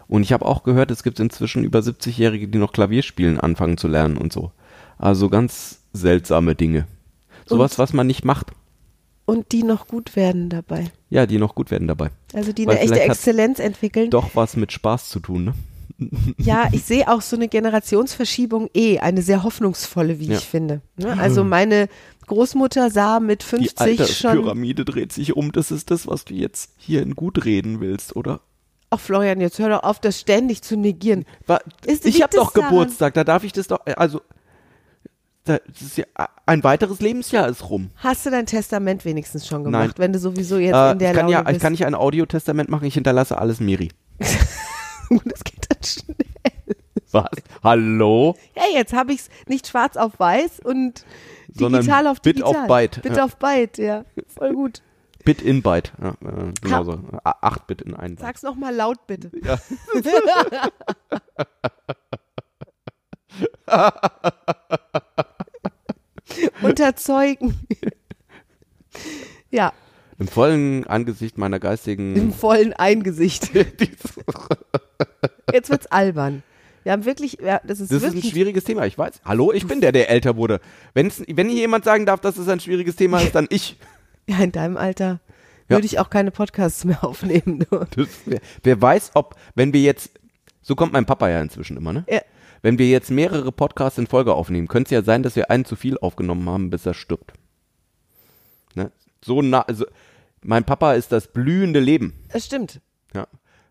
Und 0.07 0.21
ich 0.23 0.31
habe 0.31 0.45
auch 0.45 0.63
gehört, 0.63 0.89
es 0.91 1.03
gibt 1.03 1.19
inzwischen 1.19 1.65
über 1.65 1.79
70-Jährige, 1.79 2.47
die 2.47 2.59
noch 2.59 2.71
Klavierspielen 2.71 3.41
anfangen 3.41 3.77
zu 3.77 3.89
lernen 3.89 4.15
und 4.17 4.31
so. 4.31 4.51
Also 4.97 5.27
ganz 5.29 5.81
seltsame 5.91 6.55
Dinge. 6.55 6.85
Sowas, 7.45 7.77
was 7.77 7.91
man 7.91 8.07
nicht 8.07 8.23
macht. 8.23 8.53
Und 9.25 9.51
die 9.53 9.63
noch 9.63 9.87
gut 9.87 10.15
werden 10.17 10.49
dabei. 10.49 10.85
Ja, 11.09 11.25
die 11.25 11.37
noch 11.37 11.55
gut 11.55 11.71
werden 11.71 11.87
dabei. 11.87 12.09
Also 12.33 12.51
die 12.51 12.65
Weil 12.67 12.77
eine 12.77 12.83
echte 12.85 12.99
Exzellenz 13.01 13.59
entwickeln. 13.59 14.09
Doch 14.09 14.31
was 14.35 14.57
mit 14.57 14.71
Spaß 14.73 15.09
zu 15.09 15.19
tun, 15.21 15.45
ne? 15.45 15.53
Ja, 16.37 16.67
ich 16.71 16.83
sehe 16.83 17.07
auch 17.07 17.21
so 17.21 17.35
eine 17.37 17.47
Generationsverschiebung 17.47 18.69
eh, 18.73 18.99
eine 18.99 19.21
sehr 19.21 19.43
hoffnungsvolle, 19.43 20.19
wie 20.19 20.27
Ja. 20.27 20.37
ich 20.37 20.43
finde. 20.45 20.81
Ne? 20.97 21.17
Also 21.17 21.43
meine 21.43 21.87
Großmutter 22.27 22.89
sah 22.89 23.19
mit 23.19 23.43
Die 23.43 23.45
50 23.45 23.77
schon. 23.77 24.29
Alterspyramide 24.29 24.85
dreht 24.85 25.13
sich 25.13 25.35
um. 25.37 25.51
Das 25.51 25.71
ist 25.71 25.91
das, 25.91 26.07
was 26.07 26.25
du 26.25 26.33
jetzt 26.33 26.71
hier 26.77 27.01
in 27.01 27.15
gut 27.15 27.45
reden 27.45 27.79
willst, 27.79 28.15
oder? 28.15 28.41
Ach 28.89 28.99
Florian, 28.99 29.39
jetzt 29.41 29.57
hör 29.59 29.69
doch 29.69 29.83
auf, 29.83 29.99
das 29.99 30.19
ständig 30.19 30.61
zu 30.61 30.75
negieren. 30.77 31.25
Wa- 31.47 31.61
Ist- 31.85 32.05
ich 32.05 32.21
habe 32.21 32.35
doch 32.35 32.51
daran? 32.53 32.69
Geburtstag, 32.71 33.13
da 33.13 33.23
darf 33.23 33.43
ich 33.43 33.53
das 33.53 33.67
doch, 33.67 33.79
also, 33.97 34.21
da, 35.45 35.59
das 35.67 35.81
ist 35.81 35.97
ja, 35.97 36.05
ein 36.45 36.63
weiteres 36.63 37.01
Lebensjahr 37.01 37.47
ist 37.49 37.69
rum. 37.69 37.89
Hast 37.97 38.25
du 38.25 38.29
dein 38.31 38.45
Testament 38.45 39.03
wenigstens 39.03 39.45
schon 39.45 39.63
Nein. 39.63 39.71
gemacht, 39.71 39.99
wenn 39.99 40.13
du 40.13 40.19
sowieso 40.19 40.57
jetzt 40.57 40.75
Äh, 40.75 40.91
in 40.93 40.99
der 40.99 41.11
ich 41.11 41.17
kann 41.17 41.25
Laune 41.25 41.31
ja, 41.33 41.41
bist? 41.43 41.55
ich 41.57 41.61
kann 41.61 41.73
nicht 41.73 41.85
ein 41.85 41.95
Audiotestament 41.95 42.69
machen, 42.69 42.85
ich 42.85 42.93
hinterlasse 42.93 43.37
alles 43.37 43.59
Miri. 43.59 43.91
das 44.19 45.43
geht 45.43 45.67
dann 45.69 45.83
schnell. 45.83 46.15
Was? 47.11 47.29
Hallo? 47.63 48.35
Ja, 48.55 48.63
jetzt 48.73 48.93
habe 48.93 49.11
ich 49.13 49.19
es 49.19 49.29
nicht 49.47 49.67
schwarz 49.67 49.97
auf 49.97 50.17
weiß 50.17 50.61
und 50.63 51.05
Sondern 51.53 51.81
digital 51.81 52.07
auf 52.07 52.21
Bit 52.21 52.37
digital. 52.37 52.61
auf 52.61 52.67
Byte, 52.67 53.01
Bit 53.01 53.17
ja. 53.17 53.25
auf 53.25 53.35
Byte, 53.35 53.77
ja. 53.77 54.05
Voll 54.27 54.53
gut. 54.53 54.81
Bit 55.25 55.41
in 55.41 55.61
Byte. 55.61 55.93
Ja, 56.01 56.09
äh, 56.09 56.53
genau 56.61 56.83
so. 56.85 56.99
Acht 57.23 57.67
Bit 57.67 57.81
in 57.81 57.93
einen 57.95 58.15
Byte. 58.15 58.25
Sag's 58.25 58.43
noch 58.43 58.55
mal 58.55 58.73
laut, 58.73 59.05
bitte. 59.07 59.29
Ja. 59.43 59.59
Unter 66.61 66.95
Zeugen. 66.95 67.55
ja, 69.51 69.73
Im 70.19 70.27
vollen 70.27 70.85
Angesicht 70.87 71.37
meiner 71.37 71.57
im 71.57 71.61
geistigen. 71.61 72.33
vollen 72.33 72.73
Eingesicht. 72.73 73.51
Jetzt 75.53 75.69
wird's 75.69 75.87
albern. 75.87 76.43
Wir 76.83 76.91
haben 76.91 77.05
wirklich, 77.05 77.37
ja, 77.41 77.61
das 77.63 77.79
ist 77.79 77.91
Das 77.91 77.97
ist 77.99 78.03
ein 78.09 78.13
wirklich 78.15 78.31
schwieriges 78.31 78.63
Thema, 78.65 78.85
ich 78.85 78.97
weiß. 78.97 79.21
Hallo, 79.23 79.51
ich 79.53 79.65
bin 79.67 79.79
der, 79.81 79.91
der 79.93 80.09
älter 80.09 80.35
wurde. 80.35 80.59
Wenn's, 80.93 81.23
wenn 81.27 81.47
hier 81.49 81.59
jemand 81.61 81.85
sagen 81.85 82.05
darf, 82.05 82.19
dass 82.19 82.37
es 82.37 82.47
ein 82.49 82.59
schwieriges 82.59 82.95
Thema 82.95 83.19
ist, 83.21 83.35
dann 83.35 83.47
ich. 83.49 83.77
Ja, 84.25 84.37
in 84.39 84.53
deinem 84.53 84.77
Alter 84.77 85.19
Ja. 85.67 85.75
würde 85.75 85.85
ich 85.85 85.99
auch 85.99 86.09
keine 86.09 86.31
Podcasts 86.31 86.85
mehr 86.85 87.03
aufnehmen. 87.03 87.65
Das, 87.93 88.07
wer, 88.25 88.39
wer 88.63 88.81
weiß, 88.81 89.11
ob, 89.15 89.35
wenn 89.53 89.73
wir 89.73 89.81
jetzt, 89.81 90.11
so 90.61 90.75
kommt 90.75 90.93
mein 90.93 91.05
Papa 91.05 91.27
ja 91.29 91.41
inzwischen 91.41 91.75
immer, 91.75 91.91
ne? 91.91 92.05
Ja. 92.09 92.21
Wenn 92.63 92.79
wir 92.79 92.87
jetzt 92.89 93.11
mehrere 93.11 93.51
Podcasts 93.51 93.99
in 93.99 94.07
Folge 94.07 94.33
aufnehmen, 94.33 94.67
könnte 94.67 94.87
es 94.87 94.91
ja 94.91 95.03
sein, 95.03 95.21
dass 95.21 95.35
wir 95.35 95.51
einen 95.51 95.65
zu 95.65 95.75
viel 95.75 95.97
aufgenommen 95.99 96.49
haben, 96.49 96.69
bis 96.71 96.85
er 96.87 96.93
stirbt. 96.95 97.33
Ne? 98.73 98.91
So 99.23 99.41
nah, 99.43 99.61
also, 99.61 99.85
mein 100.43 100.63
Papa 100.63 100.93
ist 100.93 101.11
das 101.11 101.27
blühende 101.27 101.79
Leben. 101.79 102.13
Das 102.31 102.45
stimmt. 102.45 102.79
Ja. 103.13 103.27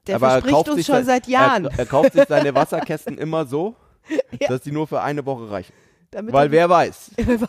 Der 0.06 0.16
Aber 0.16 0.26
er 0.26 0.30
verspricht 0.32 0.54
kauft 0.54 0.68
uns 0.68 0.76
sich 0.76 0.86
schon 0.86 0.94
sein- 0.96 1.04
seit 1.06 1.26
Jahren. 1.26 1.64
Er, 1.64 1.78
er 1.80 1.86
kauft 1.86 2.12
sich 2.12 2.24
seine 2.28 2.54
Wasserkästen 2.54 3.18
immer 3.18 3.46
so, 3.46 3.74
Ja. 4.38 4.48
dass 4.48 4.60
die 4.60 4.72
nur 4.72 4.86
für 4.86 5.00
eine 5.00 5.24
Woche 5.26 5.50
reichen. 5.50 5.72
Damit 6.10 6.32
Weil 6.34 6.48
er- 6.48 6.52
wer 6.52 6.68
weiß, 6.68 7.10
Wer 7.16 7.40
weiß. 7.40 7.48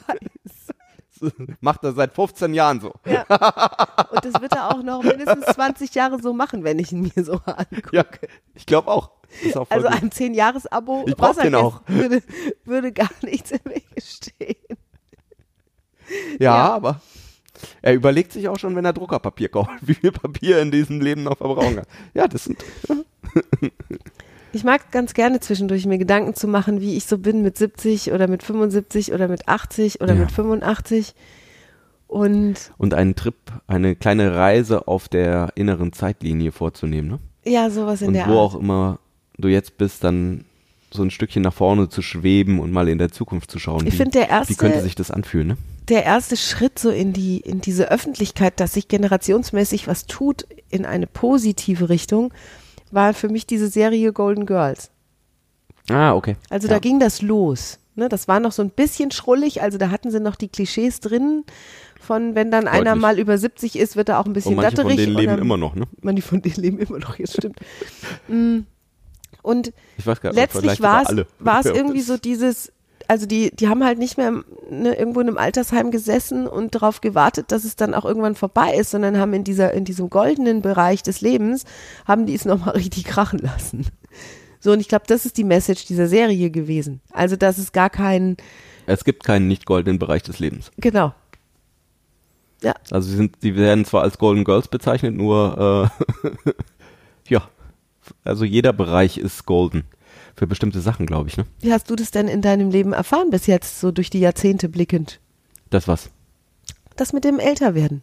macht 1.62 1.84
er 1.84 1.94
seit 1.94 2.14
15 2.14 2.54
Jahren 2.54 2.80
so. 2.82 2.90
Und 3.06 4.26
das 4.26 4.42
wird 4.42 4.54
er 4.54 4.70
auch 4.74 4.84
noch 4.84 5.04
mindestens 5.04 5.46
20 5.46 5.94
Jahre 5.96 6.22
so 6.22 6.34
machen, 6.34 6.64
wenn 6.64 6.80
ich 6.80 6.92
ihn 6.92 7.12
mir 7.16 7.24
so 7.24 7.34
angucke. 7.46 7.96
Ja, 7.96 8.06
ich 8.56 8.66
glaube 8.66 8.90
auch. 8.92 9.12
Ist 9.42 9.58
auch 9.58 9.70
Also 9.72 9.88
gut. 9.88 10.02
ein 10.02 10.10
10-Jahres-Abo 10.12 11.06
Ich 11.08 11.16
brauch 11.16 11.36
den 11.36 11.56
auch. 11.56 11.82
Würde, 11.88 12.22
würde 12.66 12.92
gar 12.92 13.10
nichts 13.24 13.52
im 13.52 13.60
Wege 13.66 14.02
stehen. 14.02 14.56
ja, 16.40 16.56
ja. 16.56 16.74
aber 16.74 17.02
er 17.82 17.94
überlegt 17.94 18.32
sich 18.34 18.48
auch 18.50 18.60
schon, 18.60 18.76
wenn 18.76 18.86
er 18.86 18.94
Druckerpapier 18.94 19.50
kauft, 19.50 19.72
wie 19.82 19.94
viel 19.94 20.12
Papier 20.12 20.62
in 20.62 20.70
diesem 20.72 21.02
Leben 21.02 21.24
noch 21.24 21.38
verbrauchen 21.38 21.78
kann. 21.78 21.86
Ja, 22.14 22.28
das 22.28 22.44
sind 22.44 22.64
Ich 24.54 24.64
mag 24.64 24.92
ganz 24.92 25.14
gerne 25.14 25.40
zwischendurch 25.40 25.86
mir 25.86 25.98
Gedanken 25.98 26.36
zu 26.36 26.48
machen, 26.48 26.80
wie 26.80 26.96
ich 26.96 27.06
so 27.06 27.18
bin 27.18 27.42
mit 27.42 27.58
70 27.58 28.12
oder 28.12 28.28
mit 28.28 28.44
75 28.44 29.12
oder 29.12 29.28
mit 29.28 29.48
80 29.48 30.00
oder 30.02 30.14
Ja. 30.14 30.22
mit 30.22 30.32
85. 30.32 31.14
Und 32.08 32.72
und 32.78 32.94
einen 32.94 33.16
Trip, 33.16 33.36
eine 33.66 33.96
kleine 33.96 34.36
Reise 34.36 34.88
auf 34.88 35.10
der 35.10 35.52
inneren 35.56 35.94
Zeitlinie 35.94 36.52
vorzunehmen, 36.52 37.10
ne? 37.10 37.20
ja, 37.44 37.70
sowas 37.72 38.02
in 38.02 38.10
und 38.10 38.14
der 38.14 38.28
wo 38.28 38.34
Art. 38.34 38.40
auch 38.40 38.56
immer 38.56 39.00
du 39.38 39.48
jetzt 39.48 39.78
bist, 39.80 40.04
dann 40.04 40.46
so 40.92 41.02
ein 41.02 41.10
Stückchen 41.10 41.42
nach 41.42 41.54
vorne 41.54 41.90
zu 41.90 42.04
schweben 42.04 42.60
und 42.60 42.72
mal 42.72 42.88
in 42.88 43.00
der 43.00 43.12
Zukunft 43.12 43.50
zu 43.50 43.58
schauen. 43.58 43.88
Ich 43.88 43.94
wie, 43.94 43.98
finde, 43.98 44.20
der 44.20 44.44
wie 44.48 44.54
könnte 44.54 44.76
erste, 44.76 44.84
sich 44.84 44.94
das 44.94 45.10
anfühlen, 45.10 45.48
ne? 45.48 45.58
der 45.90 46.04
erste 46.06 46.38
Schritt 46.38 46.78
so 46.78 46.92
in 46.92 47.14
die, 47.14 47.40
in 47.40 47.62
diese 47.62 47.90
Öffentlichkeit, 47.90 48.60
dass 48.60 48.74
sich 48.74 48.88
generationsmäßig 48.88 49.88
was 49.88 50.06
tut 50.06 50.46
in 50.70 50.86
eine 50.86 51.08
positive 51.08 51.90
Richtung, 51.90 52.32
war 52.94 53.14
für 53.14 53.30
mich 53.30 53.46
diese 53.46 53.68
Serie 53.68 54.14
Golden 54.14 54.46
Girls. 54.46 54.92
Ah, 55.90 56.14
okay. 56.14 56.36
Also 56.50 56.68
ja. 56.68 56.76
da 56.76 56.80
ging 56.80 57.00
das 57.00 57.22
los. 57.22 57.80
Ne, 57.96 58.10
das 58.10 58.28
war 58.28 58.40
noch 58.40 58.52
so 58.52 58.64
ein 58.64 58.72
bisschen 58.72 59.12
schrullig, 59.12 59.62
also 59.62 59.78
da 59.78 59.92
hatten 59.92 60.10
sie 60.10 60.20
noch 60.20 60.36
die 60.36 60.48
Klischees 60.48 61.00
drin, 61.00 61.44
von 62.00 62.34
wenn 62.34 62.50
dann 62.50 62.68
einer 62.68 62.92
Deutlich. 62.92 63.02
mal 63.02 63.20
über 63.20 63.38
70 63.38 63.78
ist, 63.78 63.96
wird 63.96 64.10
er 64.10 64.20
auch 64.20 64.26
ein 64.26 64.34
bisschen 64.34 64.54
Und 64.54 64.64
manche 64.64 64.78
von 64.78 64.88
datterig. 64.88 64.98
denen 64.98 65.16
leben 65.16 65.38
immer 65.38 65.58
noch, 65.58 65.76
ne? 65.76 65.86
Manche 66.02 66.24
von 66.24 66.42
denen 66.42 66.56
leben 66.56 66.80
immer 66.80 66.98
noch, 66.98 67.20
jetzt 67.20 67.34
stimmt. 67.38 67.60
Mm. 68.28 68.62
Und 69.42 69.74
Ich 69.98 70.08
weiß 70.08 70.22
gar 70.22 70.30
nicht, 70.30 70.38
letztlich 70.38 70.82
war 70.82 71.04
es, 71.04 71.66
irgendwie 71.66 72.02
so 72.02 72.18
dieses, 72.18 72.72
also 73.08 73.26
die, 73.26 73.52
die 73.56 73.68
haben 73.68 73.84
halt 73.84 74.00
nicht 74.00 74.18
mehr 74.18 74.44
ne, 74.70 74.96
irgendwo 74.96 75.20
in 75.20 75.28
einem 75.28 75.38
Altersheim 75.38 75.92
gesessen 75.92 76.48
und 76.48 76.76
darauf 76.76 77.02
gewartet, 77.02 77.52
dass 77.52 77.64
es 77.64 77.76
dann 77.76 77.94
auch 77.94 78.06
irgendwann 78.06 78.36
vorbei 78.36 78.76
ist, 78.76 78.92
sondern 78.92 79.18
haben 79.18 79.34
in 79.34 79.44
dieser, 79.44 79.74
in 79.74 79.86
diesem 79.86 80.10
goldenen 80.10 80.62
Bereich 80.62 81.04
des 81.04 81.22
Lebens, 81.22 81.66
haben 82.06 82.26
die 82.26 82.36
es 82.36 82.46
nochmal 82.46 82.70
richtig 82.76 83.06
krachen 83.06 83.40
lassen. 83.40 83.86
So, 84.60 84.72
und 84.72 84.80
ich 84.80 84.88
glaube, 84.88 85.06
das 85.08 85.26
ist 85.26 85.38
die 85.38 85.44
Message 85.44 85.86
dieser 85.86 86.08
Serie 86.08 86.50
gewesen. 86.50 87.02
Also, 87.12 87.36
dass 87.36 87.58
es 87.58 87.72
gar 87.74 87.90
kein, 87.90 88.38
Es 88.86 89.04
gibt 89.04 89.24
keinen 89.24 89.48
nicht 89.48 89.66
goldenen 89.66 90.00
Bereich 90.00 90.24
des 90.24 90.40
Lebens. 90.40 90.72
genau. 90.78 91.14
Ja, 92.62 92.74
Also 92.92 93.10
sie 93.10 93.18
sind, 93.18 93.36
sie 93.42 93.58
werden 93.58 93.84
zwar 93.84 94.04
als 94.04 94.18
Golden 94.18 94.46
Girls 94.46 94.70
bezeichnet, 94.70 95.14
nur 95.16 95.92
äh, 96.24 96.52
ja, 97.28 97.50
also 98.24 98.46
jeder 98.46 98.72
Bereich 98.72 99.18
ist 99.18 99.46
golden 99.46 99.84
für 100.36 100.48
bestimmte 100.48 100.82
Sachen, 100.82 101.06
glaube 101.06 101.30
ich. 101.30 101.38
Ne? 101.38 101.46
wie 101.60 101.74
hast 101.74 101.90
du 101.90 101.96
das 101.96 102.12
denn 102.12 102.28
in 102.28 102.42
deinem 102.42 102.70
Leben 102.70 102.94
erfahren 102.94 103.30
bis 103.30 103.48
jetzt, 103.48 103.80
so 103.80 103.92
durch 103.92 104.10
die 104.10 104.20
Jahrzehnte 104.20 104.70
blickend? 104.70 105.20
Das 105.70 105.88
was. 105.88 106.10
Das 106.96 107.14
mit 107.14 107.24
dem 107.24 107.40
Älterwerden. 107.40 108.02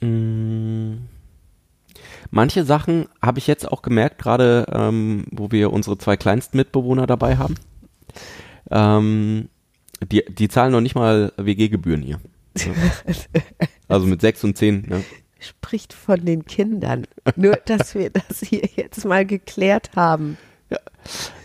Mm. 0.00 1.08
Manche 2.30 2.64
Sachen 2.64 3.06
habe 3.22 3.38
ich 3.38 3.46
jetzt 3.46 3.70
auch 3.70 3.82
gemerkt, 3.82 4.18
gerade 4.18 4.66
ähm, 4.72 5.26
wo 5.30 5.50
wir 5.50 5.72
unsere 5.72 5.98
zwei 5.98 6.16
kleinsten 6.16 6.56
Mitbewohner 6.56 7.06
dabei 7.06 7.36
haben. 7.36 7.54
Ähm, 8.70 9.48
die, 10.02 10.24
die 10.28 10.48
zahlen 10.48 10.72
noch 10.72 10.80
nicht 10.80 10.94
mal 10.94 11.32
WG-Gebühren 11.36 12.02
hier. 12.02 12.20
Ja. 12.58 12.72
Also 13.86 14.06
mit 14.06 14.22
sechs 14.22 14.42
und 14.42 14.56
zehn. 14.56 14.86
Ne? 14.88 15.04
Spricht 15.44 15.92
von 15.92 16.24
den 16.24 16.44
Kindern. 16.44 17.06
Nur, 17.36 17.56
dass 17.64 17.94
wir 17.94 18.10
das 18.10 18.40
hier 18.40 18.68
jetzt 18.76 19.04
mal 19.04 19.24
geklärt 19.24 19.90
haben. 19.94 20.36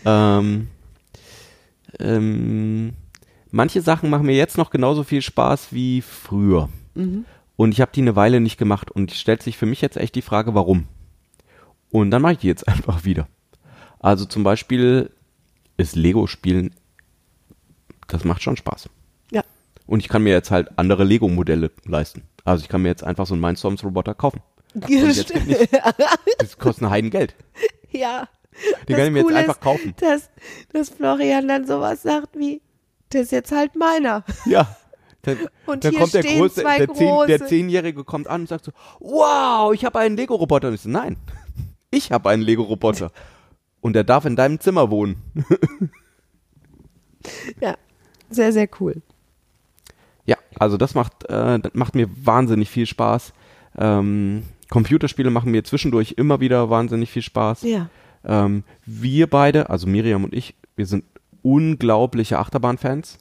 Ähm, 0.04 0.68
ähm, 1.98 2.92
manche 3.50 3.82
Sachen 3.82 4.10
machen 4.10 4.26
mir 4.26 4.36
jetzt 4.36 4.58
noch 4.58 4.70
genauso 4.70 5.04
viel 5.04 5.22
Spaß 5.22 5.68
wie 5.72 6.02
früher. 6.02 6.68
Und 7.56 7.72
ich 7.72 7.80
habe 7.80 7.92
die 7.94 8.00
eine 8.00 8.16
Weile 8.16 8.40
nicht 8.40 8.58
gemacht 8.58 8.90
und 8.90 9.12
stellt 9.12 9.42
sich 9.42 9.56
für 9.56 9.66
mich 9.66 9.80
jetzt 9.80 9.96
echt 9.96 10.14
die 10.14 10.22
Frage, 10.22 10.54
warum. 10.54 10.86
Und 11.90 12.10
dann 12.10 12.22
mache 12.22 12.32
ich 12.32 12.38
die 12.38 12.46
jetzt 12.46 12.66
einfach 12.68 13.04
wieder. 13.04 13.28
Also 13.98 14.24
zum 14.24 14.42
Beispiel 14.42 15.10
ist 15.76 15.96
Lego-Spielen, 15.96 16.74
das 18.08 18.24
macht 18.24 18.42
schon 18.42 18.56
Spaß. 18.56 18.88
Ja. 19.30 19.42
Und 19.86 20.00
ich 20.00 20.08
kann 20.08 20.22
mir 20.22 20.32
jetzt 20.32 20.50
halt 20.50 20.78
andere 20.78 21.04
Lego-Modelle 21.04 21.70
leisten. 21.84 22.22
Also 22.44 22.62
ich 22.62 22.68
kann 22.68 22.82
mir 22.82 22.88
jetzt 22.88 23.04
einfach 23.04 23.26
so 23.26 23.34
einen 23.34 23.42
Mindstorms-Roboter 23.42 24.14
kaufen. 24.14 24.40
Jetzt 24.86 25.34
nicht. 25.46 25.68
Das 26.38 26.58
kostet 26.58 26.84
ein 26.84 26.90
Heidengeld. 26.90 27.34
Ja. 27.90 28.28
Den 28.88 28.96
kann 28.96 29.06
ich 29.06 29.12
mir 29.12 29.20
jetzt 29.20 29.32
einfach 29.32 29.56
ist, 29.56 29.62
kaufen. 29.62 29.94
Dass, 29.98 30.30
dass 30.72 30.90
Florian 30.90 31.48
dann 31.48 31.66
sowas 31.66 32.02
sagt 32.02 32.36
wie, 32.36 32.60
das 33.10 33.22
ist 33.22 33.32
jetzt 33.32 33.52
halt 33.52 33.76
meiner. 33.76 34.24
Ja. 34.46 34.76
Dann, 35.22 35.36
Und 35.66 35.84
dann 35.84 35.90
hier 35.90 36.00
kommt 36.00 36.14
der 36.14 36.22
große, 36.22 36.62
der, 36.62 36.94
Zehn, 36.94 37.08
große. 37.08 37.26
der 37.26 37.46
Zehnjährige 37.46 38.04
kommt 38.04 38.26
an 38.26 38.40
und 38.40 38.46
sagt 38.46 38.64
so, 38.64 38.72
wow, 39.00 39.70
ich 39.74 39.84
habe 39.84 39.98
einen 39.98 40.16
Lego-Roboter. 40.16 40.68
Und 40.68 40.74
ich 40.74 40.80
so, 40.80 40.88
nein, 40.88 41.18
ich 41.90 42.10
habe 42.10 42.30
einen 42.30 42.40
Lego-Roboter. 42.42 43.12
Und 43.82 43.96
er 43.96 44.04
darf 44.04 44.24
in 44.24 44.34
deinem 44.34 44.60
Zimmer 44.60 44.90
wohnen. 44.90 45.22
Ja, 47.60 47.76
sehr, 48.30 48.52
sehr 48.54 48.66
cool. 48.80 49.02
Ja, 50.30 50.36
also 50.60 50.76
das 50.76 50.94
macht, 50.94 51.28
äh, 51.28 51.58
das 51.58 51.74
macht 51.74 51.96
mir 51.96 52.08
wahnsinnig 52.24 52.70
viel 52.70 52.86
Spaß. 52.86 53.32
Ähm, 53.76 54.44
Computerspiele 54.68 55.28
machen 55.28 55.50
mir 55.50 55.64
zwischendurch 55.64 56.14
immer 56.18 56.38
wieder 56.38 56.70
wahnsinnig 56.70 57.10
viel 57.10 57.22
Spaß. 57.22 57.62
Ja. 57.62 57.88
Ähm, 58.24 58.62
wir 58.86 59.26
beide, 59.26 59.70
also 59.70 59.88
Miriam 59.88 60.22
und 60.22 60.32
ich, 60.32 60.54
wir 60.76 60.86
sind 60.86 61.02
unglaubliche 61.42 62.38
Achterbahn-Fans. 62.38 63.18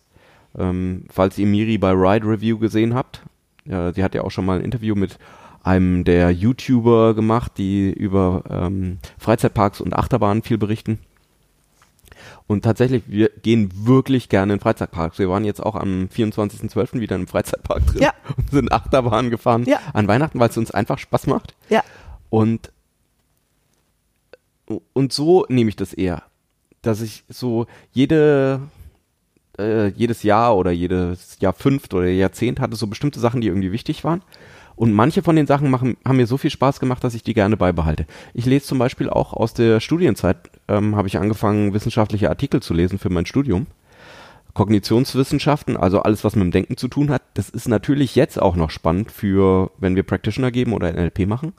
Ähm, 0.56 1.06
falls 1.10 1.40
ihr 1.40 1.48
Miri 1.48 1.80
bei 1.80 1.94
Ride 1.94 2.28
Review 2.28 2.60
gesehen 2.60 2.94
habt, 2.94 3.24
ja, 3.66 3.92
sie 3.92 4.04
hat 4.04 4.14
ja 4.14 4.22
auch 4.22 4.30
schon 4.30 4.46
mal 4.46 4.60
ein 4.60 4.66
Interview 4.66 4.94
mit 4.94 5.18
einem 5.64 6.04
der 6.04 6.30
YouTuber 6.30 7.16
gemacht, 7.16 7.54
die 7.58 7.92
über 7.92 8.44
ähm, 8.52 9.00
Freizeitparks 9.18 9.82
und 9.82 9.96
Achterbahnen 9.96 10.44
viel 10.44 10.60
berichten. 10.60 11.00
Und 12.50 12.64
tatsächlich, 12.64 13.04
wir 13.06 13.30
gehen 13.30 13.70
wirklich 13.86 14.28
gerne 14.28 14.54
in 14.54 14.60
Freizeitparks. 14.60 15.20
Wir 15.20 15.30
waren 15.30 15.46
jetzt 15.46 15.62
auch 15.62 15.76
am 15.76 16.10
24.12. 16.12 17.00
wieder 17.00 17.16
im 17.16 17.28
Freizeitpark 17.28 17.86
drin 17.86 18.02
Ja. 18.02 18.14
und 18.38 18.50
sind 18.50 18.72
Achterbahn 18.72 19.30
gefahren 19.30 19.66
Ja. 19.68 19.78
an 19.94 20.08
Weihnachten, 20.08 20.40
weil 20.40 20.50
es 20.50 20.58
uns 20.58 20.72
einfach 20.72 20.98
Spaß 20.98 21.28
macht. 21.28 21.54
Ja. 21.70 21.84
Und, 22.32 22.72
und 24.94 25.14
so 25.14 25.46
nehme 25.48 25.70
ich 25.70 25.76
das 25.76 25.94
eher, 25.94 26.24
dass 26.82 27.02
ich 27.02 27.24
so 27.30 27.68
jede, 27.92 28.62
äh, 29.60 29.90
jedes 29.90 30.24
Jahr 30.24 30.58
oder 30.58 30.72
jedes 30.72 31.38
Jahr 31.40 31.54
fünft 31.54 31.94
oder 31.94 32.08
Jahrzehnt 32.08 32.60
hatte 32.60 32.76
so 32.76 32.88
bestimmte 32.88 33.20
Sachen, 33.20 33.42
die 33.42 33.48
irgendwie 33.48 33.72
wichtig 33.72 34.04
waren. 34.04 34.24
Und 34.80 34.94
manche 34.94 35.24
von 35.24 35.36
den 35.36 35.46
Sachen 35.46 35.70
machen, 35.70 35.98
haben 36.08 36.16
mir 36.16 36.26
so 36.26 36.38
viel 36.38 36.52
Spaß 36.52 36.80
gemacht, 36.80 37.04
dass 37.04 37.14
ich 37.14 37.22
die 37.22 37.34
gerne 37.34 37.58
beibehalte. 37.58 38.06
Ich 38.34 38.46
lese 38.46 38.66
zum 38.66 38.80
Beispiel 38.80 39.10
auch 39.10 39.34
aus 39.34 39.54
der 39.54 39.82
Studienzeit, 39.82 40.38
ähm, 40.70 40.96
habe 40.96 41.10
ich 41.10 41.18
angefangen, 41.18 41.74
wissenschaftliche 41.74 42.30
Artikel 42.30 42.62
zu 42.62 42.74
lesen 42.74 42.98
für 42.98 43.10
mein 43.10 43.26
Studium. 43.26 43.68
Kognitionswissenschaften, 44.54 45.76
also 45.76 46.00
alles, 46.04 46.24
was 46.24 46.38
mit 46.38 46.46
dem 46.46 46.52
Denken 46.52 46.78
zu 46.78 46.88
tun 46.88 47.10
hat, 47.10 47.24
das 47.34 47.50
ist 47.50 47.68
natürlich 47.68 48.16
jetzt 48.16 48.42
auch 48.42 48.56
noch 48.56 48.70
spannend 48.70 49.12
für, 49.12 49.70
wenn 49.80 49.98
wir 49.98 50.04
Practitioner 50.04 50.50
geben 50.50 50.72
oder 50.72 50.94
NLP 50.94 51.28
machen. 51.28 51.52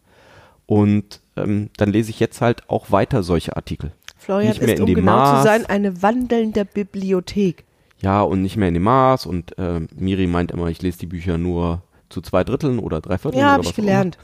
Und 0.64 1.20
ähm, 1.36 1.68
dann 1.76 1.92
lese 1.92 2.08
ich 2.08 2.20
jetzt 2.20 2.40
halt 2.40 2.70
auch 2.70 2.90
weiter 2.90 3.22
solche 3.22 3.54
Artikel. 3.54 3.92
Florian 4.16 4.48
Nicht 4.48 4.62
mehr 4.62 4.72
ist, 4.72 4.80
in 4.80 4.88
um 4.88 4.94
genau 4.94 5.16
Maß. 5.16 5.42
zu 5.42 5.46
sein, 5.46 5.66
eine 5.66 6.00
wandelnde 6.00 6.64
Bibliothek. 6.64 7.64
Ja, 8.00 8.22
und 8.22 8.40
nicht 8.40 8.56
mehr 8.56 8.68
in 8.68 8.74
dem 8.74 8.84
Maß. 8.84 9.26
Und 9.26 9.58
äh, 9.58 9.80
Miri 9.94 10.26
meint 10.26 10.52
immer, 10.52 10.68
ich 10.68 10.80
lese 10.80 11.00
die 11.00 11.06
Bücher 11.06 11.36
nur 11.36 11.82
zu 12.10 12.20
zwei 12.20 12.44
Dritteln 12.44 12.78
oder 12.78 13.00
drei 13.00 13.16
Vierteln. 13.18 13.40
Ja, 13.40 13.52
habe 13.52 13.62
ich 13.62 13.68
was 13.68 13.72
auch 13.72 13.76
gelernt. 13.76 14.18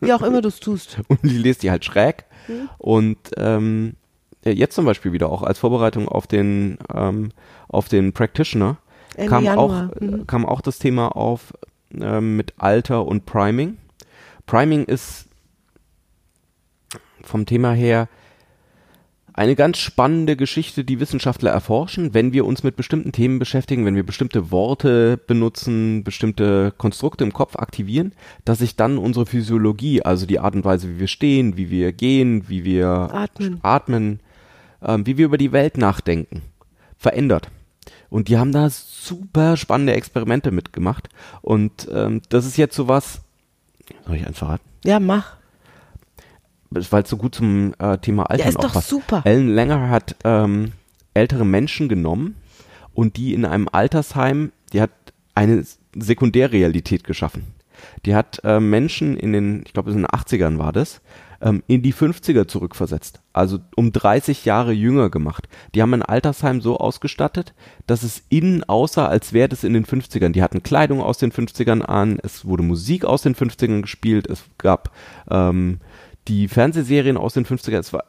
Wie 0.00 0.12
auch 0.12 0.22
immer 0.22 0.42
du 0.42 0.48
es 0.48 0.60
tust. 0.60 0.98
Und 1.08 1.22
die 1.22 1.38
lest 1.38 1.62
die 1.62 1.70
halt 1.70 1.84
schräg. 1.84 2.24
Mhm. 2.48 2.68
Und 2.78 3.18
ähm, 3.36 3.94
jetzt 4.44 4.74
zum 4.74 4.84
Beispiel 4.84 5.12
wieder 5.12 5.30
auch 5.30 5.42
als 5.42 5.58
Vorbereitung 5.58 6.08
auf 6.08 6.26
den 6.26 6.78
ähm, 6.94 7.30
auf 7.68 7.88
den 7.88 8.12
Practitioner 8.12 8.76
Ende 9.14 9.30
kam 9.30 9.44
Januar. 9.44 9.90
auch 9.94 10.00
Mhm. 10.00 10.22
äh, 10.22 10.24
kam 10.26 10.44
auch 10.44 10.60
das 10.60 10.78
Thema 10.78 11.16
auf 11.16 11.52
ähm, 11.98 12.36
mit 12.36 12.54
Alter 12.58 13.06
und 13.06 13.24
Priming. 13.24 13.78
Priming 14.46 14.84
ist 14.84 15.28
vom 17.22 17.46
Thema 17.46 17.72
her 17.72 18.08
eine 19.34 19.56
ganz 19.56 19.78
spannende 19.78 20.36
Geschichte, 20.36 20.84
die 20.84 21.00
Wissenschaftler 21.00 21.50
erforschen, 21.50 22.14
wenn 22.14 22.32
wir 22.32 22.44
uns 22.44 22.62
mit 22.62 22.76
bestimmten 22.76 23.12
Themen 23.12 23.38
beschäftigen, 23.38 23.84
wenn 23.86 23.94
wir 23.94 24.04
bestimmte 24.04 24.50
Worte 24.50 25.18
benutzen, 25.26 26.04
bestimmte 26.04 26.72
Konstrukte 26.76 27.24
im 27.24 27.32
Kopf 27.32 27.56
aktivieren, 27.56 28.12
dass 28.44 28.58
sich 28.58 28.76
dann 28.76 28.98
unsere 28.98 29.26
Physiologie, 29.26 30.02
also 30.02 30.26
die 30.26 30.38
Art 30.38 30.54
und 30.54 30.64
Weise, 30.64 30.88
wie 30.88 31.00
wir 31.00 31.08
stehen, 31.08 31.56
wie 31.56 31.70
wir 31.70 31.92
gehen, 31.92 32.48
wie 32.48 32.64
wir 32.64 32.88
Atmen. 32.88 33.60
atmen 33.62 34.20
ähm, 34.84 35.06
wie 35.06 35.16
wir 35.18 35.26
über 35.26 35.38
die 35.38 35.52
Welt 35.52 35.78
nachdenken, 35.78 36.42
verändert. 36.96 37.48
Und 38.10 38.28
die 38.28 38.36
haben 38.36 38.52
da 38.52 38.68
super 38.70 39.56
spannende 39.56 39.94
Experimente 39.94 40.50
mitgemacht. 40.50 41.08
Und 41.40 41.88
ähm, 41.92 42.20
das 42.28 42.46
ist 42.46 42.56
jetzt 42.56 42.76
sowas, 42.76 43.22
soll 44.06 44.16
ich 44.16 44.26
eins 44.26 44.38
verraten? 44.38 44.64
Ja, 44.84 45.00
mach. 45.00 45.36
Weil 46.74 47.02
es 47.02 47.10
so 47.10 47.16
gut 47.16 47.34
zum 47.34 47.74
äh, 47.78 47.98
Thema 47.98 48.24
Alter 48.24 48.44
Ja, 48.44 48.48
ist 48.48 48.62
doch 48.62 48.72
passt. 48.72 48.88
super. 48.88 49.22
Ellen 49.24 49.48
Langer 49.48 49.90
hat 49.90 50.16
ähm, 50.24 50.72
ältere 51.14 51.44
Menschen 51.44 51.88
genommen 51.88 52.36
und 52.94 53.16
die 53.16 53.34
in 53.34 53.44
einem 53.44 53.68
Altersheim, 53.70 54.52
die 54.72 54.80
hat 54.80 54.90
eine 55.34 55.64
Sekundärrealität 55.94 57.04
geschaffen. 57.04 57.54
Die 58.04 58.14
hat 58.14 58.40
äh, 58.44 58.60
Menschen 58.60 59.16
in 59.16 59.32
den, 59.32 59.62
ich 59.66 59.72
glaube 59.72 59.90
in 59.90 59.98
den 59.98 60.06
80ern 60.06 60.58
war 60.58 60.72
das, 60.72 61.00
ähm, 61.40 61.62
in 61.66 61.82
die 61.82 61.92
50er 61.92 62.46
zurückversetzt. 62.46 63.20
Also 63.32 63.58
um 63.74 63.92
30 63.92 64.44
Jahre 64.44 64.72
jünger 64.72 65.10
gemacht. 65.10 65.48
Die 65.74 65.82
haben 65.82 65.94
ein 65.94 66.02
Altersheim 66.02 66.60
so 66.60 66.78
ausgestattet, 66.78 67.54
dass 67.86 68.02
es 68.02 68.22
innen 68.28 68.62
aussah, 68.64 69.06
als 69.06 69.32
wäre 69.32 69.48
das 69.48 69.64
in 69.64 69.72
den 69.72 69.84
50ern. 69.84 70.30
Die 70.30 70.42
hatten 70.42 70.62
Kleidung 70.62 71.00
aus 71.02 71.18
den 71.18 71.32
50ern 71.32 71.82
an, 71.82 72.18
es 72.22 72.44
wurde 72.44 72.62
Musik 72.62 73.04
aus 73.04 73.22
den 73.22 73.34
50ern 73.34 73.82
gespielt, 73.82 74.28
es 74.28 74.44
gab 74.58 74.92
ähm, 75.30 75.80
die 76.28 76.48
Fernsehserien 76.48 77.16
aus 77.16 77.34
den 77.34 77.46
50ern, 77.46 77.78
es 77.78 77.92
war 77.92 78.04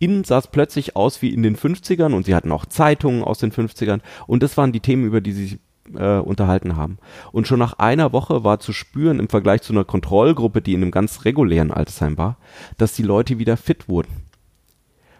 innen 0.00 0.24
sah 0.24 0.38
es 0.38 0.46
plötzlich 0.46 0.96
aus 0.96 1.22
wie 1.22 1.34
in 1.34 1.42
den 1.42 1.56
50ern 1.56 2.14
und 2.14 2.24
sie 2.24 2.34
hatten 2.34 2.52
auch 2.52 2.66
Zeitungen 2.66 3.24
aus 3.24 3.38
den 3.38 3.52
50ern 3.52 4.00
und 4.26 4.42
das 4.42 4.56
waren 4.56 4.72
die 4.72 4.80
Themen, 4.80 5.04
über 5.04 5.20
die 5.20 5.32
sie 5.32 5.46
sich 5.46 5.58
äh, 5.94 6.18
unterhalten 6.18 6.76
haben. 6.76 6.98
Und 7.32 7.46
schon 7.46 7.58
nach 7.58 7.74
einer 7.74 8.12
Woche 8.12 8.44
war 8.44 8.60
zu 8.60 8.72
spüren 8.72 9.18
im 9.18 9.28
Vergleich 9.28 9.62
zu 9.62 9.72
einer 9.72 9.84
Kontrollgruppe, 9.84 10.62
die 10.62 10.74
in 10.74 10.82
einem 10.82 10.90
ganz 10.90 11.24
regulären 11.24 11.70
Altersheim 11.70 12.18
war, 12.18 12.36
dass 12.76 12.94
die 12.94 13.02
Leute 13.02 13.38
wieder 13.38 13.56
fit 13.56 13.88
wurden. 13.88 14.22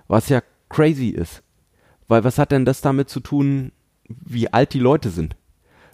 Was 0.06 0.28
ja 0.28 0.42
crazy 0.68 1.08
ist. 1.08 1.42
Weil 2.06 2.24
was 2.24 2.38
hat 2.38 2.52
denn 2.52 2.64
das 2.64 2.80
damit 2.80 3.10
zu 3.10 3.20
tun, 3.20 3.72
wie 4.08 4.52
alt 4.52 4.72
die 4.72 4.78
Leute 4.78 5.10
sind? 5.10 5.36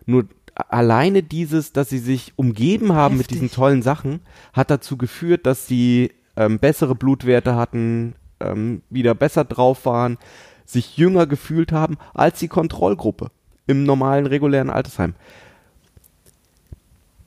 Nur 0.06 0.26
alleine 0.54 1.22
dieses, 1.22 1.72
dass 1.72 1.88
sie 1.88 1.98
sich 1.98 2.32
umgeben 2.36 2.92
haben 2.92 3.16
mit 3.16 3.26
Heftig. 3.26 3.40
diesen 3.40 3.50
tollen 3.50 3.82
Sachen, 3.82 4.20
hat 4.52 4.70
dazu 4.70 4.96
geführt, 4.96 5.46
dass 5.46 5.66
sie 5.66 6.12
ähm, 6.36 6.58
bessere 6.58 6.94
Blutwerte 6.94 7.56
hatten, 7.56 8.14
ähm, 8.40 8.82
wieder 8.90 9.14
besser 9.14 9.44
drauf 9.44 9.86
waren, 9.86 10.18
sich 10.64 10.96
jünger 10.96 11.26
gefühlt 11.26 11.72
haben 11.72 11.98
als 12.14 12.38
die 12.38 12.48
Kontrollgruppe 12.48 13.30
im 13.66 13.84
normalen, 13.84 14.26
regulären 14.26 14.70
Altersheim. 14.70 15.14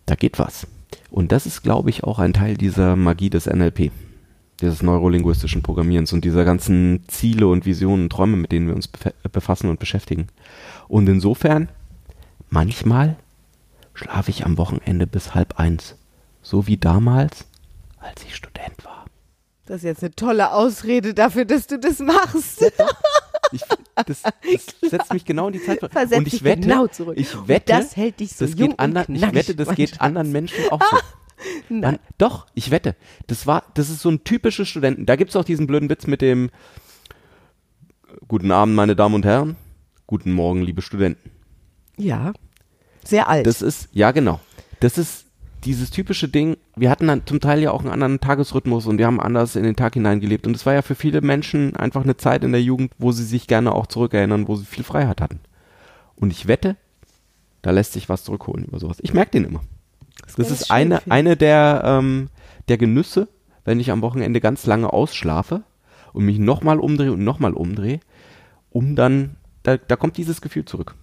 Da 0.06 0.16
geht 0.16 0.40
was. 0.40 0.68
Und 1.10 1.32
das 1.32 1.46
ist, 1.46 1.62
glaube 1.64 1.90
ich, 1.90 2.04
auch 2.04 2.20
ein 2.20 2.34
Teil 2.34 2.58
dieser 2.58 2.96
Magie 2.96 3.30
des 3.30 3.46
NLP, 3.46 3.92
dieses 4.62 4.82
neurolinguistischen 4.82 5.62
Programmierens 5.62 6.14
und 6.14 6.24
dieser 6.26 6.46
ganzen 6.46 7.04
Ziele 7.08 7.48
und 7.48 7.66
Visionen 7.66 8.04
und 8.06 8.10
Träume, 8.12 8.38
mit 8.38 8.52
denen 8.52 8.68
wir 8.68 8.76
uns 8.76 8.90
befa- 8.92 9.14
befassen 9.32 9.70
und 9.70 9.80
beschäftigen. 9.80 10.28
Und 10.88 11.08
insofern, 11.08 11.70
manchmal 12.50 13.18
schlafe 13.94 14.32
ich 14.32 14.46
am 14.46 14.58
Wochenende 14.58 15.08
bis 15.08 15.36
halb 15.36 15.60
eins. 15.60 15.96
So 16.42 16.68
wie 16.68 16.78
damals, 16.78 17.46
als 18.00 18.24
ich 18.24 18.36
Student 18.36 18.84
war. 18.86 18.97
Das 19.68 19.78
ist 19.78 19.84
jetzt 19.84 20.04
eine 20.04 20.16
tolle 20.16 20.54
Ausrede 20.54 21.14
dafür, 21.14 21.44
dass 21.44 21.68
du 21.68 21.78
das 21.78 22.00
machst. 22.00 22.72
Ich, 23.52 23.62
das, 23.96 24.22
das 24.22 24.24
setzt 24.90 25.14
mich 25.14 25.26
genau 25.26 25.48
in 25.48 25.54
die 25.54 25.64
Zeit. 25.64 25.80
Versetzt 25.80 26.18
und 26.18 26.28
ich 26.28 26.34
dich 26.36 26.44
wette, 26.44 26.62
genau 26.62 26.88
zurück. 26.88 27.16
ich 27.18 27.36
Und 27.36 27.50
wette, 27.50 27.74
das 27.74 27.96
hält 27.98 28.22
dich 28.22 28.34
so 28.34 28.46
das 28.46 28.58
jung 28.58 28.70
geht 28.70 28.80
andern, 28.80 29.06
und 29.08 29.16
ich 29.16 29.34
wette, 29.34 29.56
das 29.56 29.76
geht 29.76 29.90
Schatz. 29.90 30.00
anderen 30.00 30.32
Menschen 30.32 30.70
auch 30.72 30.82
so. 30.82 30.98
Nein. 31.70 31.82
Man, 31.82 32.00
doch, 32.18 32.48
ich 32.56 32.72
wette. 32.72 32.96
Das 33.28 33.46
war, 33.46 33.64
das 33.74 33.90
ist 33.90 34.02
so 34.02 34.10
ein 34.10 34.24
typisches 34.24 34.70
Studenten. 34.70 35.06
Da 35.06 35.18
gibt's 35.18 35.36
auch 35.36 35.44
diesen 35.44 35.68
blöden 35.68 35.90
Witz 35.90 36.08
mit 36.08 36.22
dem 36.22 36.50
Guten 38.28 38.52
Abend, 38.52 38.74
meine 38.74 38.96
Damen 38.96 39.16
und 39.16 39.26
Herren. 39.26 39.58
Guten 40.08 40.32
Morgen, 40.32 40.62
liebe 40.62 40.82
Studenten. 40.82 41.30
Ja. 41.98 42.34
Sehr 43.04 43.28
alt. 43.28 43.46
Das 43.46 43.62
ist, 43.62 43.90
ja 43.92 44.12
genau. 44.12 44.40
Das 44.80 44.98
ist 44.98 45.27
dieses 45.64 45.90
typische 45.90 46.28
Ding, 46.28 46.58
wir 46.76 46.90
hatten 46.90 47.08
dann 47.08 47.26
zum 47.26 47.40
Teil 47.40 47.62
ja 47.62 47.72
auch 47.72 47.82
einen 47.82 47.92
anderen 47.92 48.20
Tagesrhythmus 48.20 48.86
und 48.86 48.98
wir 48.98 49.06
haben 49.08 49.20
anders 49.20 49.56
in 49.56 49.64
den 49.64 49.76
Tag 49.76 49.96
hineingelebt. 49.96 50.48
Und 50.48 50.56
es 50.56 50.66
war 50.66 50.74
ja 50.74 50.82
für 50.82 50.96
viele 50.96 51.22
Menschen 51.22 51.76
einfach 51.76 52.04
eine 52.04 52.18
Zeit 52.18 52.44
in 52.44 52.52
der 52.52 52.62
Jugend, 52.62 52.92
wo 52.98 53.12
sie 53.12 53.26
sich 53.26 53.48
gerne 53.48 53.74
auch 53.74 53.88
zurückerinnern, 53.88 54.48
wo 54.48 54.56
sie 54.56 54.66
viel 54.66 54.84
Freiheit 54.84 55.22
hatten. 55.22 55.40
Und 56.16 56.32
ich 56.32 56.48
wette, 56.48 56.76
da 57.62 57.72
lässt 57.72 57.94
sich 57.94 58.10
was 58.10 58.24
zurückholen 58.24 58.66
über 58.66 58.80
sowas. 58.80 58.98
Ich 59.02 59.14
merke 59.14 59.32
den 59.32 59.46
immer. 59.46 59.62
Das 60.24 60.36
ganz 60.36 60.52
ist 60.52 60.72
eine, 60.72 61.02
eine 61.10 61.38
der, 61.38 61.82
ähm, 61.86 62.30
der 62.68 62.78
Genüsse, 62.78 63.28
wenn 63.66 63.80
ich 63.80 63.92
am 63.92 64.02
Wochenende 64.02 64.42
ganz 64.42 64.66
lange 64.66 64.94
ausschlafe 64.94 65.64
und 66.14 66.26
mich 66.26 66.40
nochmal 66.40 66.80
umdrehe 66.80 67.12
und 67.12 67.24
nochmal 67.24 67.54
umdrehe, 67.54 68.00
um 68.70 68.96
dann, 68.96 69.36
da, 69.64 69.78
da 69.78 69.96
kommt 69.96 70.18
dieses 70.18 70.42
Gefühl 70.42 70.66
zurück. 70.66 70.96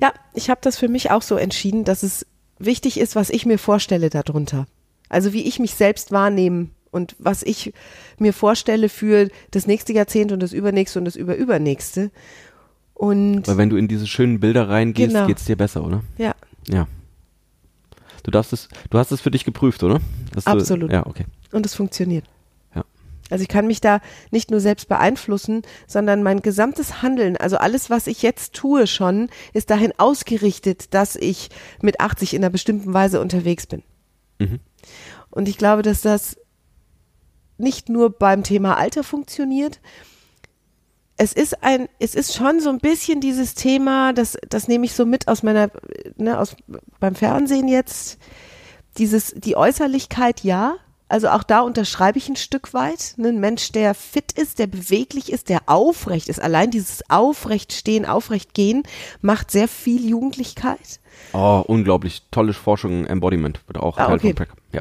Ja, 0.00 0.12
ich 0.34 0.50
habe 0.50 0.60
das 0.62 0.78
für 0.78 0.88
mich 0.88 1.10
auch 1.10 1.22
so 1.22 1.36
entschieden, 1.36 1.84
dass 1.84 2.02
es 2.02 2.26
wichtig 2.58 2.98
ist, 2.98 3.16
was 3.16 3.30
ich 3.30 3.46
mir 3.46 3.58
vorstelle 3.58 4.10
darunter. 4.10 4.66
Also 5.08 5.32
wie 5.32 5.42
ich 5.42 5.58
mich 5.58 5.74
selbst 5.74 6.10
wahrnehme 6.12 6.68
und 6.90 7.16
was 7.18 7.42
ich 7.42 7.72
mir 8.18 8.32
vorstelle 8.32 8.88
für 8.88 9.28
das 9.50 9.66
nächste 9.66 9.92
Jahrzehnt 9.92 10.32
und 10.32 10.40
das 10.40 10.52
übernächste 10.52 10.98
und 10.98 11.04
das 11.04 11.16
überübernächste. 11.16 12.10
Und 12.94 13.46
Weil 13.48 13.56
wenn 13.56 13.70
du 13.70 13.76
in 13.76 13.88
diese 13.88 14.06
schönen 14.06 14.40
Bilder 14.40 14.68
reingehst, 14.68 15.12
Genau. 15.12 15.26
geht's 15.26 15.44
dir 15.44 15.56
besser, 15.56 15.84
oder? 15.84 16.02
ja, 16.18 16.34
Ja. 16.68 16.86
Du 18.24 18.30
darfst 18.30 18.52
es, 18.52 18.68
du 18.90 18.98
hast 18.98 19.10
es 19.10 19.20
für 19.20 19.32
dich 19.32 19.44
geprüft, 19.44 19.82
oder? 19.82 20.00
Dass 20.32 20.46
Absolut. 20.46 20.90
Du, 20.90 20.94
ja, 20.94 21.04
okay. 21.06 21.24
und 21.50 21.66
es 21.66 21.74
funktioniert. 21.74 22.24
Also 23.32 23.42
ich 23.42 23.48
kann 23.48 23.66
mich 23.66 23.80
da 23.80 24.00
nicht 24.30 24.50
nur 24.50 24.60
selbst 24.60 24.88
beeinflussen, 24.88 25.62
sondern 25.86 26.22
mein 26.22 26.42
gesamtes 26.42 27.02
Handeln, 27.02 27.36
also 27.36 27.56
alles, 27.56 27.90
was 27.90 28.06
ich 28.06 28.22
jetzt 28.22 28.52
tue 28.54 28.86
schon, 28.86 29.28
ist 29.52 29.70
dahin 29.70 29.92
ausgerichtet, 29.96 30.94
dass 30.94 31.16
ich 31.16 31.48
mit 31.80 32.00
80 32.00 32.34
in 32.34 32.42
einer 32.42 32.50
bestimmten 32.50 32.92
Weise 32.92 33.20
unterwegs 33.20 33.66
bin. 33.66 33.82
Mhm. 34.38 34.60
Und 35.30 35.48
ich 35.48 35.58
glaube, 35.58 35.82
dass 35.82 36.02
das 36.02 36.36
nicht 37.58 37.88
nur 37.88 38.10
beim 38.10 38.42
Thema 38.42 38.76
Alter 38.76 39.04
funktioniert. 39.04 39.80
Es 41.16 41.32
ist 41.32 41.62
ein, 41.62 41.88
es 41.98 42.14
ist 42.14 42.34
schon 42.34 42.60
so 42.60 42.70
ein 42.70 42.78
bisschen 42.78 43.20
dieses 43.20 43.54
Thema, 43.54 44.12
das, 44.12 44.36
das 44.48 44.68
nehme 44.68 44.84
ich 44.84 44.94
so 44.94 45.06
mit 45.06 45.28
aus 45.28 45.42
meiner, 45.42 45.70
ne, 46.16 46.38
aus, 46.38 46.56
beim 47.00 47.14
Fernsehen 47.14 47.68
jetzt, 47.68 48.18
dieses, 48.98 49.32
die 49.36 49.56
Äußerlichkeit, 49.56 50.42
ja. 50.42 50.76
Also 51.12 51.28
auch 51.28 51.42
da 51.42 51.60
unterschreibe 51.60 52.16
ich 52.16 52.30
ein 52.30 52.36
Stück 52.36 52.72
weit. 52.72 53.12
Ne? 53.18 53.28
Ein 53.28 53.38
Mensch, 53.38 53.70
der 53.70 53.92
fit 53.92 54.32
ist, 54.32 54.58
der 54.58 54.66
beweglich 54.66 55.30
ist, 55.30 55.50
der 55.50 55.60
aufrecht 55.66 56.30
ist. 56.30 56.40
Allein 56.40 56.70
dieses 56.70 57.02
aufrecht 57.10 57.74
stehen, 57.74 58.06
aufrecht 58.06 58.54
gehen 58.54 58.82
macht 59.20 59.50
sehr 59.50 59.68
viel 59.68 60.08
Jugendlichkeit. 60.08 61.00
Oh, 61.34 61.62
unglaublich 61.66 62.22
tolle 62.30 62.54
Forschung, 62.54 63.04
Embodiment 63.04 63.60
wird 63.66 63.76
auch 63.76 63.98
Ah, 63.98 64.10
okay. 64.10 64.34
Ja. 64.72 64.80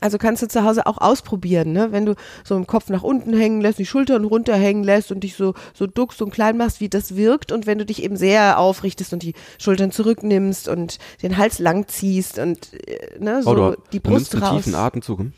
Also 0.00 0.16
kannst 0.18 0.42
du 0.42 0.48
zu 0.48 0.64
Hause 0.64 0.86
auch 0.86 0.98
ausprobieren, 0.98 1.72
ne? 1.72 1.92
Wenn 1.92 2.06
du 2.06 2.14
so 2.44 2.56
im 2.56 2.66
Kopf 2.66 2.88
nach 2.88 3.02
unten 3.02 3.36
hängen 3.36 3.60
lässt, 3.60 3.78
die 3.78 3.86
Schultern 3.86 4.24
runterhängen 4.24 4.84
lässt 4.84 5.10
und 5.12 5.20
dich 5.20 5.34
so, 5.36 5.54
so 5.74 5.86
duckst 5.86 6.22
und 6.22 6.30
klein 6.30 6.56
machst, 6.56 6.80
wie 6.80 6.88
das 6.88 7.16
wirkt. 7.16 7.52
Und 7.52 7.66
wenn 7.66 7.78
du 7.78 7.84
dich 7.84 8.02
eben 8.02 8.16
sehr 8.16 8.58
aufrichtest 8.58 9.12
und 9.12 9.22
die 9.22 9.34
Schultern 9.58 9.92
zurücknimmst 9.92 10.68
und 10.68 10.98
den 11.22 11.36
Hals 11.36 11.58
lang 11.58 11.88
ziehst 11.88 12.38
und 12.38 12.72
äh, 12.86 13.18
ne, 13.18 13.42
so 13.42 13.50
oh, 13.50 13.54
du, 13.54 13.76
die 13.92 14.00
du 14.00 14.10
nimmst 14.10 14.30
Brust 14.30 14.34
einen 14.34 14.42
raus. 14.44 14.64
tiefen 14.64 14.74
Atemzug. 14.74 15.18
Hm? 15.20 15.32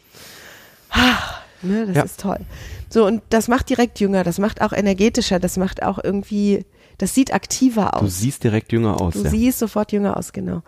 Ne, 1.63 1.87
das 1.87 1.97
Ja. 1.97 2.03
ist 2.03 2.21
toll. 2.21 2.41
So, 2.89 3.07
und 3.07 3.23
das 3.31 3.49
macht 3.49 3.71
direkt 3.71 4.01
jünger, 4.01 4.25
das 4.25 4.39
macht 4.39 4.61
auch 4.61 4.73
energetischer, 4.73 5.39
das 5.39 5.57
macht 5.57 5.83
auch 5.83 5.99
irgendwie, 6.03 6.65
das 6.99 7.15
sieht 7.15 7.33
aktiver 7.33 7.93
Du 7.99 8.05
aus. 8.07 8.19
siehst 8.19 8.45
direkt 8.45 8.73
jünger 8.73 9.01
aus. 9.01 9.15
Du 9.15 9.23
ja. 9.23 9.31
siehst 9.31 9.59
sofort 9.61 9.93
jünger 9.93 10.17
aus, 10.17 10.33
genau. 10.33 10.63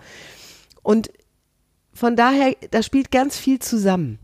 Und 0.83 1.11
von 1.94 2.16
daher, 2.16 2.54
da 2.70 2.83
spielt 2.83 3.11
ganz 3.11 3.38
viel 3.38 3.61
zusammen. 3.61 4.18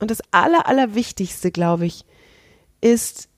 Und 0.00 0.10
das 0.10 0.20
Aller, 0.32 0.66
Allerwichtigste, 0.66 1.52
glaube 1.52 1.86
ich, 1.86 2.04
ist 2.80 3.28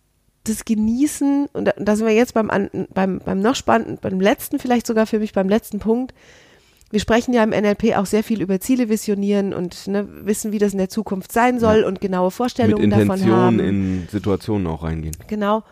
das 0.45 0.65
Genießen, 0.65 1.49
und 1.53 1.67
da, 1.67 1.73
da 1.77 1.97
sind 1.97 2.07
wir 2.07 2.15
jetzt 2.15 2.35
beim, 2.35 2.51
beim, 2.93 3.19
beim 3.19 3.41
noch 3.41 3.55
spannenden, 3.55 3.99
beim 4.01 4.21
letzten, 4.21 4.59
vielleicht 4.59 4.87
sogar 4.87 5.07
für 5.07 5.19
mich 5.19 5.33
beim 5.33 5.49
letzten 5.49 5.79
Punkt. 5.79 6.15
Wir 6.91 7.01
sprechen 7.01 7.33
ja 7.35 7.43
im 7.43 7.51
NLP 7.51 7.97
auch 7.97 8.07
sehr 8.07 8.23
viel 8.23 8.41
über 8.41 8.61
Ziele 8.61 8.89
visionieren 8.89 9.53
und 9.53 9.89
ne, 9.89 10.07
wissen, 10.27 10.53
wie 10.53 10.59
das 10.59 10.73
in 10.73 10.79
der 10.79 10.89
Zukunft 10.89 11.33
sein 11.33 11.59
soll 11.59 11.83
und 11.83 12.01
genaue 12.01 12.27
Mit 12.27 12.35
Vorstellungen 12.35 12.91
davon 12.91 13.03
Intention 13.03 13.37
haben. 13.37 13.59
in 13.59 14.09
Situationen 14.11 14.67
auch 14.67 14.85
reingehen. 14.85 15.17
Genau. 15.27 15.65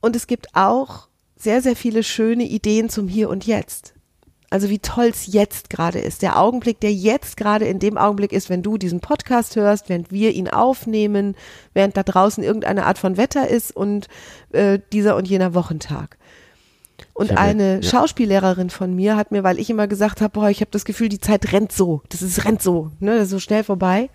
Und 0.00 0.16
es 0.16 0.26
gibt 0.26 0.48
auch 0.54 1.08
sehr, 1.36 1.60
sehr 1.60 1.76
viele 1.76 2.02
schöne 2.02 2.44
Ideen 2.44 2.88
zum 2.88 3.08
Hier 3.08 3.30
und 3.30 3.46
Jetzt. 3.46 3.93
Also 4.54 4.70
wie 4.70 4.78
toll 4.78 5.06
es 5.06 5.26
jetzt 5.26 5.68
gerade 5.68 5.98
ist. 5.98 6.22
Der 6.22 6.38
Augenblick, 6.38 6.78
der 6.78 6.92
jetzt 6.92 7.36
gerade 7.36 7.64
in 7.64 7.80
dem 7.80 7.98
Augenblick 7.98 8.32
ist, 8.32 8.48
wenn 8.48 8.62
du 8.62 8.78
diesen 8.78 9.00
Podcast 9.00 9.56
hörst, 9.56 9.88
während 9.88 10.12
wir 10.12 10.30
ihn 10.30 10.46
aufnehmen, 10.46 11.34
während 11.72 11.96
da 11.96 12.04
draußen 12.04 12.44
irgendeine 12.44 12.86
Art 12.86 12.98
von 12.98 13.16
Wetter 13.16 13.48
ist 13.48 13.74
und 13.74 14.06
äh, 14.52 14.78
dieser 14.92 15.16
und 15.16 15.26
jener 15.26 15.54
Wochentag. 15.54 16.18
Und 17.14 17.36
eine 17.36 17.80
ja. 17.80 17.82
Schauspiellehrerin 17.82 18.70
von 18.70 18.94
mir 18.94 19.16
hat 19.16 19.32
mir, 19.32 19.42
weil 19.42 19.58
ich 19.58 19.70
immer 19.70 19.88
gesagt 19.88 20.20
habe, 20.20 20.30
boah, 20.30 20.50
ich 20.50 20.60
habe 20.60 20.70
das 20.70 20.84
Gefühl, 20.84 21.08
die 21.08 21.18
Zeit 21.18 21.50
rennt 21.52 21.72
so, 21.72 22.02
das 22.08 22.22
ist 22.22 22.44
rennt 22.44 22.62
so, 22.62 22.92
ne, 23.00 23.16
das 23.16 23.24
ist 23.24 23.30
so 23.30 23.40
schnell 23.40 23.64
vorbei. 23.64 24.08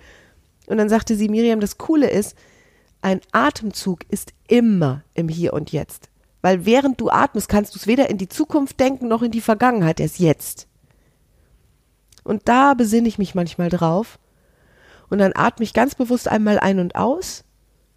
Und 0.67 0.78
dann 0.78 0.88
sagte 0.88 1.17
sie, 1.17 1.28
Miriam, 1.28 1.60
das 1.60 1.78
Coole 1.78 2.10
ist, 2.10 2.38
ein 3.02 3.19
Atemzug 3.34 4.06
ist 4.08 4.32
immer 4.47 5.04
im 5.15 5.28
Hier 5.28 5.52
und 5.52 5.73
Jetzt. 5.73 6.10
Weil 6.41 6.65
während 6.65 7.02
du 7.02 7.10
atmest, 7.10 7.49
kannst 7.49 7.75
du 7.75 7.80
es 7.80 7.88
weder 7.88 8.10
in 8.10 8.17
die 8.17 8.30
Zukunft 8.30 8.80
denken 8.80 9.08
noch 9.08 9.21
in 9.21 9.32
die 9.32 9.41
Vergangenheit, 9.41 9.99
erst 9.99 10.19
jetzt. 10.19 10.67
Und 12.23 12.47
da 12.47 12.73
besinne 12.73 13.08
ich 13.08 13.17
mich 13.17 13.36
manchmal 13.36 13.69
drauf. 13.69 14.19
Und 15.10 15.17
dann 15.17 15.32
atme 15.36 15.63
ich 15.63 15.73
ganz 15.73 15.95
bewusst 15.95 16.28
einmal 16.28 16.60
ein 16.60 16.80
und 16.80 16.95
aus 16.95 17.43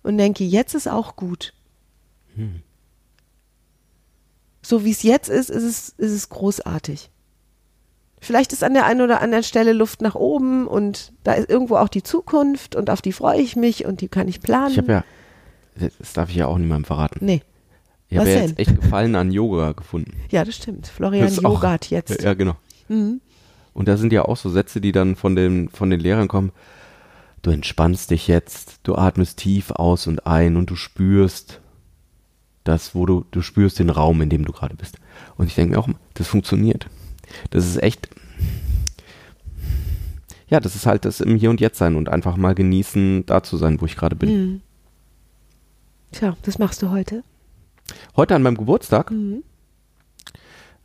und 0.03 0.19
denke, 0.19 0.45
jetzt 0.45 0.75
ist 0.75 0.89
auch 0.89 1.17
gut. 1.17 1.53
So 4.63 4.85
wie 4.85 4.91
es 4.91 5.03
jetzt 5.03 5.29
ist, 5.29 5.51
ist 5.51 5.63
es, 5.63 5.89
ist 5.91 6.13
es 6.13 6.29
großartig. 6.29 7.11
Vielleicht 8.21 8.53
ist 8.53 8.63
an 8.63 8.75
der 8.75 8.87
einen 8.87 9.01
oder 9.01 9.21
anderen 9.21 9.43
Stelle 9.43 9.73
Luft 9.73 10.01
nach 10.01 10.15
oben 10.15 10.69
und 10.69 11.13
da 11.25 11.33
ist 11.35 11.51
irgendwo 11.51 11.77
auch 11.77 11.89
die 11.89 12.05
Zukunft 12.05 12.77
und 12.77 12.89
auf 12.89 13.03
die 13.03 13.13
freue 13.13 13.41
ich 13.41 13.57
mich 13.57 13.85
und 13.85 14.01
die 14.01 14.09
kann 14.09 14.29
ich 14.29 14.41
planen. 14.41 14.71
Ich 14.71 14.79
habe 14.79 14.93
ja, 14.93 15.05
das 15.99 16.13
darf 16.13 16.31
ich 16.31 16.37
ja 16.37 16.47
auch 16.47 16.57
niemandem 16.57 16.85
verraten. 16.85 17.19
Nee. 17.25 17.43
Ich 18.13 18.19
habe 18.19 18.31
ja 18.31 18.41
jetzt 18.43 18.59
echt 18.59 18.81
Gefallen 18.81 19.15
an 19.17 19.31
Yoga 19.31 19.73
gefunden. 19.73 20.13
Ja, 20.31 20.45
das 20.45 20.57
stimmt. 20.57 20.87
Florian 20.87 21.25
Das 21.25 21.33
ist 21.39 21.45
auch- 21.45 21.63
jetzt. 21.89 22.23
Ja, 22.23 22.35
genau. 22.35 22.57
Mhm. 22.89 23.21
Und 23.73 23.89
da 23.89 23.97
sind 23.97 24.13
ja 24.13 24.27
auch 24.27 24.37
so 24.37 24.51
Sätze, 24.51 24.81
die 24.81 24.93
dann 24.93 25.17
von 25.17 25.35
den, 25.35 25.69
von 25.71 25.89
den 25.89 25.99
Lehrern 26.01 26.29
kommen. 26.29 26.53
Du 27.41 27.51
entspannst 27.51 28.11
dich 28.11 28.29
jetzt, 28.29 28.81
du 28.83 28.95
atmest 28.95 29.39
tief 29.39 29.71
aus 29.71 30.07
und 30.07 30.27
ein 30.27 30.57
und 30.57 30.69
du 30.71 30.77
spürst 30.77 31.61
das, 32.65 32.95
wo 32.95 33.07
du, 33.07 33.25
du 33.31 33.41
spürst 33.43 33.79
den 33.79 33.91
Raum, 33.91 34.21
in 34.21 34.29
dem 34.29 34.45
du 34.45 34.53
gerade 34.53 34.77
bist. 34.77 34.99
Und 35.37 35.47
ich 35.47 35.55
denke 35.55 35.75
mir 35.75 35.81
auch, 35.81 35.89
das 36.15 36.29
funktioniert. 36.29 36.87
Das 37.51 37.67
ist 37.67 37.83
echt, 37.83 38.09
ja, 40.49 40.61
das 40.61 40.77
ist 40.77 40.87
halt 40.87 41.05
das 41.05 41.21
im 41.21 41.37
Hier 41.37 41.51
und 41.51 41.61
Jetzt 41.61 41.79
sein 41.79 41.97
und 41.97 42.09
einfach 42.11 42.37
mal 42.37 42.55
genießen, 42.55 43.25
da 43.27 43.43
zu 43.43 43.57
sein, 43.57 43.81
wo 43.81 43.87
ich 43.87 43.97
gerade 43.97 44.17
bin. 44.17 44.31
Mhm. 44.31 44.61
Tja, 46.13 46.37
das 46.43 46.59
machst 46.59 46.83
du 46.83 46.91
heute. 46.91 47.25
Heute 48.17 48.35
an 48.35 48.43
meinem 48.43 48.57
Geburtstag, 48.57 49.11
Mhm. 49.11 49.43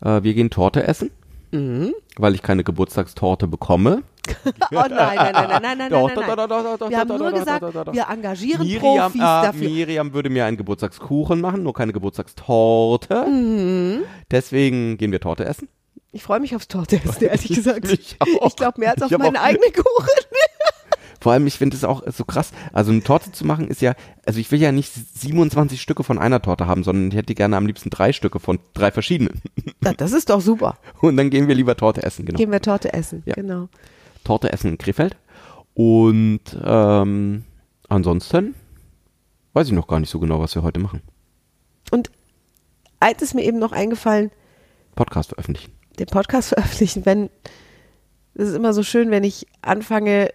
äh, 0.03 0.23
wir 0.23 0.33
gehen 0.33 0.49
Torte 0.49 0.83
essen, 0.87 1.11
Mhm. 1.51 1.93
weil 2.17 2.35
ich 2.35 2.41
keine 2.41 2.63
Geburtstagstorte 2.63 3.47
bekomme. 3.47 4.03
Oh 4.71 4.75
nein, 4.75 4.89
nein, 4.89 5.15
nein, 5.15 5.33
nein, 5.33 5.61
nein, 5.61 5.77
nein, 5.77 5.89
Doch, 5.89 6.07
nein, 6.13 6.15
nein. 6.27 6.37
doch, 6.37 6.47
doch, 6.49 6.77
doch, 6.79 6.89
Wir 6.89 6.99
haben 6.99 7.17
nur 7.17 7.31
gesagt, 7.31 7.93
wir 7.93 8.07
engagieren 8.09 8.67
Miriam, 8.67 9.11
Profis 9.11 9.21
äh, 9.21 9.23
dafür. 9.23 9.69
Miriam 9.69 10.13
würde 10.13 10.29
mir 10.29 10.43
einen 10.45 10.57
Geburtstagskuchen 10.57 11.39
machen, 11.39 11.63
nur 11.63 11.73
keine 11.73 11.93
Geburtstagstorte. 11.93 13.25
Mhm. 13.25 14.01
Deswegen 14.29 14.97
gehen 14.97 15.13
wir 15.13 15.21
Torte 15.21 15.45
essen. 15.45 15.69
Ich 16.11 16.23
freue 16.23 16.39
mich 16.41 16.53
aufs 16.55 16.67
Torte 16.67 16.97
essen, 17.01 17.23
ehrlich 17.23 17.47
gesagt. 17.55 17.89
Ich. 17.89 18.17
Ich 18.45 18.55
glaube 18.57 18.79
mehr 18.81 18.91
als 18.91 19.01
auf 19.01 19.11
meinen 19.11 19.37
eigenen 19.37 19.71
Kuchen. 19.71 20.09
Vor 21.27 21.33
allem, 21.33 21.45
ich 21.45 21.57
finde 21.57 21.75
es 21.75 21.83
auch 21.83 22.03
so 22.09 22.23
krass. 22.23 22.51
Also 22.71 22.93
eine 22.93 23.03
Torte 23.03 23.33
zu 23.33 23.45
machen 23.45 23.67
ist 23.67 23.81
ja, 23.81 23.95
also 24.25 24.39
ich 24.39 24.49
will 24.49 24.61
ja 24.61 24.71
nicht 24.71 24.93
27 24.93 25.81
Stücke 25.81 26.05
von 26.05 26.17
einer 26.19 26.41
Torte 26.41 26.67
haben, 26.67 26.85
sondern 26.85 27.09
ich 27.11 27.17
hätte 27.17 27.35
gerne 27.35 27.57
am 27.57 27.65
liebsten 27.67 27.89
drei 27.89 28.13
Stücke 28.13 28.39
von 28.39 28.59
drei 28.73 28.91
verschiedenen. 28.93 29.41
Na, 29.81 29.91
das 29.91 30.13
ist 30.13 30.29
doch 30.29 30.39
super. 30.39 30.77
Und 31.01 31.17
dann 31.17 31.29
gehen 31.29 31.49
wir 31.49 31.55
lieber 31.55 31.75
Torte 31.75 32.01
essen, 32.03 32.25
genau. 32.25 32.37
Gehen 32.37 32.49
wir 32.49 32.61
Torte 32.61 32.93
essen, 32.93 33.23
Ja. 33.25 33.33
genau. 33.33 33.67
Torte 34.23 34.53
essen 34.53 34.71
in 34.71 34.77
Krefeld. 34.77 35.17
Und 35.73 36.39
ähm, 36.63 37.43
ansonsten 37.89 38.55
weiß 39.51 39.67
ich 39.67 39.73
noch 39.73 39.87
gar 39.87 39.99
nicht 39.99 40.09
so 40.09 40.21
genau, 40.21 40.39
was 40.39 40.55
wir 40.55 40.63
heute 40.63 40.79
machen. 40.79 41.01
Und 41.91 42.09
eins 43.01 43.21
ist 43.21 43.33
mir 43.35 43.43
eben 43.43 43.59
noch 43.59 43.73
eingefallen, 43.73 44.31
Podcast 44.95 45.27
veröffentlichen. 45.31 45.73
den 45.99 46.07
Podcast 46.07 46.47
veröffentlichen, 46.49 47.05
wenn, 47.05 47.29
es 48.33 48.47
ist 48.47 48.55
immer 48.55 48.73
so 48.73 48.81
schön, 48.83 49.11
wenn 49.11 49.25
ich 49.25 49.45
anfange, 49.61 50.29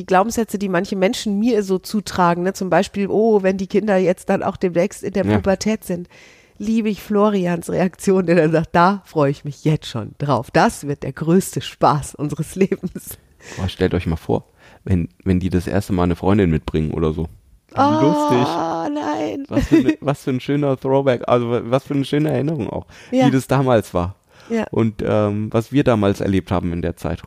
die 0.00 0.06
Glaubenssätze, 0.06 0.58
die 0.58 0.68
manche 0.70 0.96
Menschen 0.96 1.38
mir 1.38 1.62
so 1.62 1.78
zutragen, 1.78 2.42
ne? 2.42 2.54
zum 2.54 2.70
Beispiel, 2.70 3.06
oh, 3.08 3.42
wenn 3.42 3.58
die 3.58 3.66
Kinder 3.66 3.96
jetzt 3.98 4.30
dann 4.30 4.42
auch 4.42 4.56
demnächst 4.56 5.02
in 5.02 5.12
der 5.12 5.26
Ja. 5.26 5.36
Pubertät 5.36 5.84
sind, 5.84 6.08
liebe 6.56 6.88
ich 6.88 7.02
Florians 7.02 7.68
Reaktion, 7.70 8.24
der 8.26 8.36
dann 8.36 8.50
sagt, 8.52 8.70
da 8.72 9.02
freue 9.04 9.30
ich 9.30 9.44
mich 9.44 9.64
jetzt 9.64 9.86
schon 9.86 10.14
drauf. 10.18 10.50
Das 10.50 10.86
wird 10.86 11.02
der 11.02 11.12
größte 11.12 11.60
Spaß 11.60 12.14
unseres 12.14 12.54
Lebens. 12.54 13.18
Boah, 13.56 13.68
stellt 13.68 13.92
euch 13.94 14.06
mal 14.06 14.16
vor, 14.16 14.44
wenn, 14.84 15.08
wenn 15.24 15.38
die 15.38 15.50
das 15.50 15.66
erste 15.66 15.92
Mal 15.92 16.04
eine 16.04 16.16
Freundin 16.16 16.50
mitbringen 16.50 16.92
oder 16.92 17.12
so. 17.12 17.28
Lustig. 17.76 18.46
Oh 18.46 18.88
nein. 18.92 19.44
Was 19.48 19.66
für, 19.68 19.76
eine, 19.76 19.94
was 20.00 20.22
für 20.24 20.30
ein 20.30 20.40
schöner 20.40 20.76
Throwback, 20.78 21.22
also 21.26 21.60
was 21.70 21.84
für 21.84 21.94
eine 21.94 22.04
schöne 22.04 22.30
Erinnerung 22.30 22.68
auch, 22.68 22.86
Ja. 23.10 23.26
wie 23.26 23.30
das 23.30 23.46
damals 23.46 23.94
war. 23.94 24.16
Ja. 24.48 24.64
Und 24.70 25.02
ähm, 25.06 25.48
was 25.52 25.70
wir 25.72 25.84
damals 25.84 26.20
erlebt 26.20 26.50
haben 26.50 26.72
in 26.72 26.82
der 26.82 26.96
Zeit. 26.96 27.22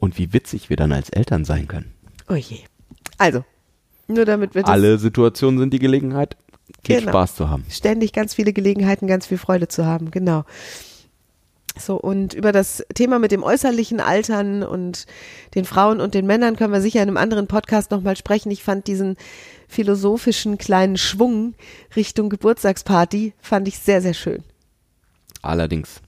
Und 0.00 0.18
wie 0.18 0.32
witzig 0.32 0.68
wir 0.70 0.76
dann 0.76 0.92
als 0.92 1.10
Eltern 1.10 1.44
sein 1.44 1.68
können. 1.68 1.92
Oh 2.28 2.34
je. 2.34 2.58
Also, 3.18 3.44
nur 4.08 4.24
damit 4.24 4.54
wir 4.54 4.62
das 4.62 4.70
Alle 4.70 4.98
Situationen 4.98 5.60
sind 5.60 5.72
die 5.72 5.78
Gelegenheit, 5.78 6.36
viel 6.84 6.98
Genau. 7.00 7.10
Spaß 7.12 7.36
zu 7.36 7.48
haben. 7.48 7.64
ständig 7.70 8.12
ganz 8.12 8.34
viele 8.34 8.52
Gelegenheiten, 8.52 9.06
ganz 9.06 9.26
viel 9.26 9.38
Freude 9.38 9.68
zu 9.68 9.84
haben, 9.86 10.10
genau. 10.10 10.44
So, 11.78 11.96
und 11.96 12.34
über 12.34 12.50
das 12.52 12.84
Thema 12.94 13.18
mit 13.18 13.30
dem 13.30 13.42
äußerlichen 13.44 14.00
Altern 14.00 14.62
und 14.64 15.06
den 15.54 15.64
Frauen 15.64 16.00
und 16.00 16.14
den 16.14 16.26
Männern 16.26 16.56
können 16.56 16.72
wir 16.72 16.80
sicher 16.80 17.00
in 17.02 17.08
einem 17.08 17.16
anderen 17.16 17.46
Podcast 17.46 17.90
nochmal 17.92 18.16
sprechen. 18.16 18.50
Ich 18.50 18.62
fand 18.64 18.86
diesen 18.86 19.16
philosophischen 19.68 20.58
kleinen 20.58 20.96
Schwung 20.96 21.54
Richtung 21.94 22.28
Geburtstagsparty, 22.28 23.34
fand 23.40 23.68
ich 23.68 23.78
sehr, 23.78 24.02
sehr 24.02 24.14
schön. 24.14 24.42
Allerdings. 25.42 26.00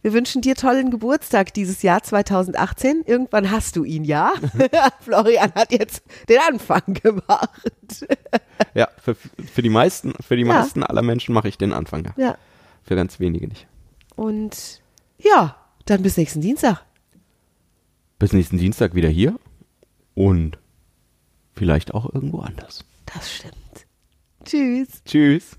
Wir 0.00 0.12
wünschen 0.12 0.42
dir 0.42 0.54
tollen 0.54 0.90
Geburtstag 0.90 1.52
dieses 1.54 1.82
Jahr 1.82 2.02
2018. 2.02 3.02
Irgendwann 3.04 3.50
hast 3.50 3.74
du 3.76 3.82
ihn, 3.84 4.04
ja? 4.04 4.32
Florian 5.00 5.52
hat 5.54 5.72
jetzt 5.72 6.02
den 6.28 6.38
Anfang 6.46 6.82
gemacht. 6.94 8.06
Ja, 8.74 8.88
für, 9.02 9.14
für 9.16 9.62
die 9.62 9.70
meisten, 9.70 10.14
für 10.20 10.36
die 10.36 10.42
Ja. 10.42 10.48
meisten 10.54 10.84
aller 10.84 11.02
Menschen 11.02 11.34
mache 11.34 11.48
ich 11.48 11.58
den 11.58 11.72
Anfang. 11.72 12.04
Ja. 12.04 12.12
Ja. 12.16 12.38
Für 12.84 12.94
ganz 12.94 13.18
wenige 13.18 13.48
nicht. 13.48 13.66
Und 14.14 14.80
ja, 15.18 15.56
dann 15.84 16.02
bis 16.02 16.16
nächsten 16.16 16.40
Dienstag. 16.40 16.84
Bis 18.20 18.32
nächsten 18.32 18.58
Dienstag 18.58 18.94
wieder 18.94 19.08
hier 19.08 19.38
und 20.14 20.58
vielleicht 21.54 21.92
auch 21.94 22.12
irgendwo 22.12 22.38
anders. 22.40 22.84
Das 23.06 23.32
stimmt. 23.32 23.54
Tschüss. 24.44 25.02
Tschüss. 25.04 25.58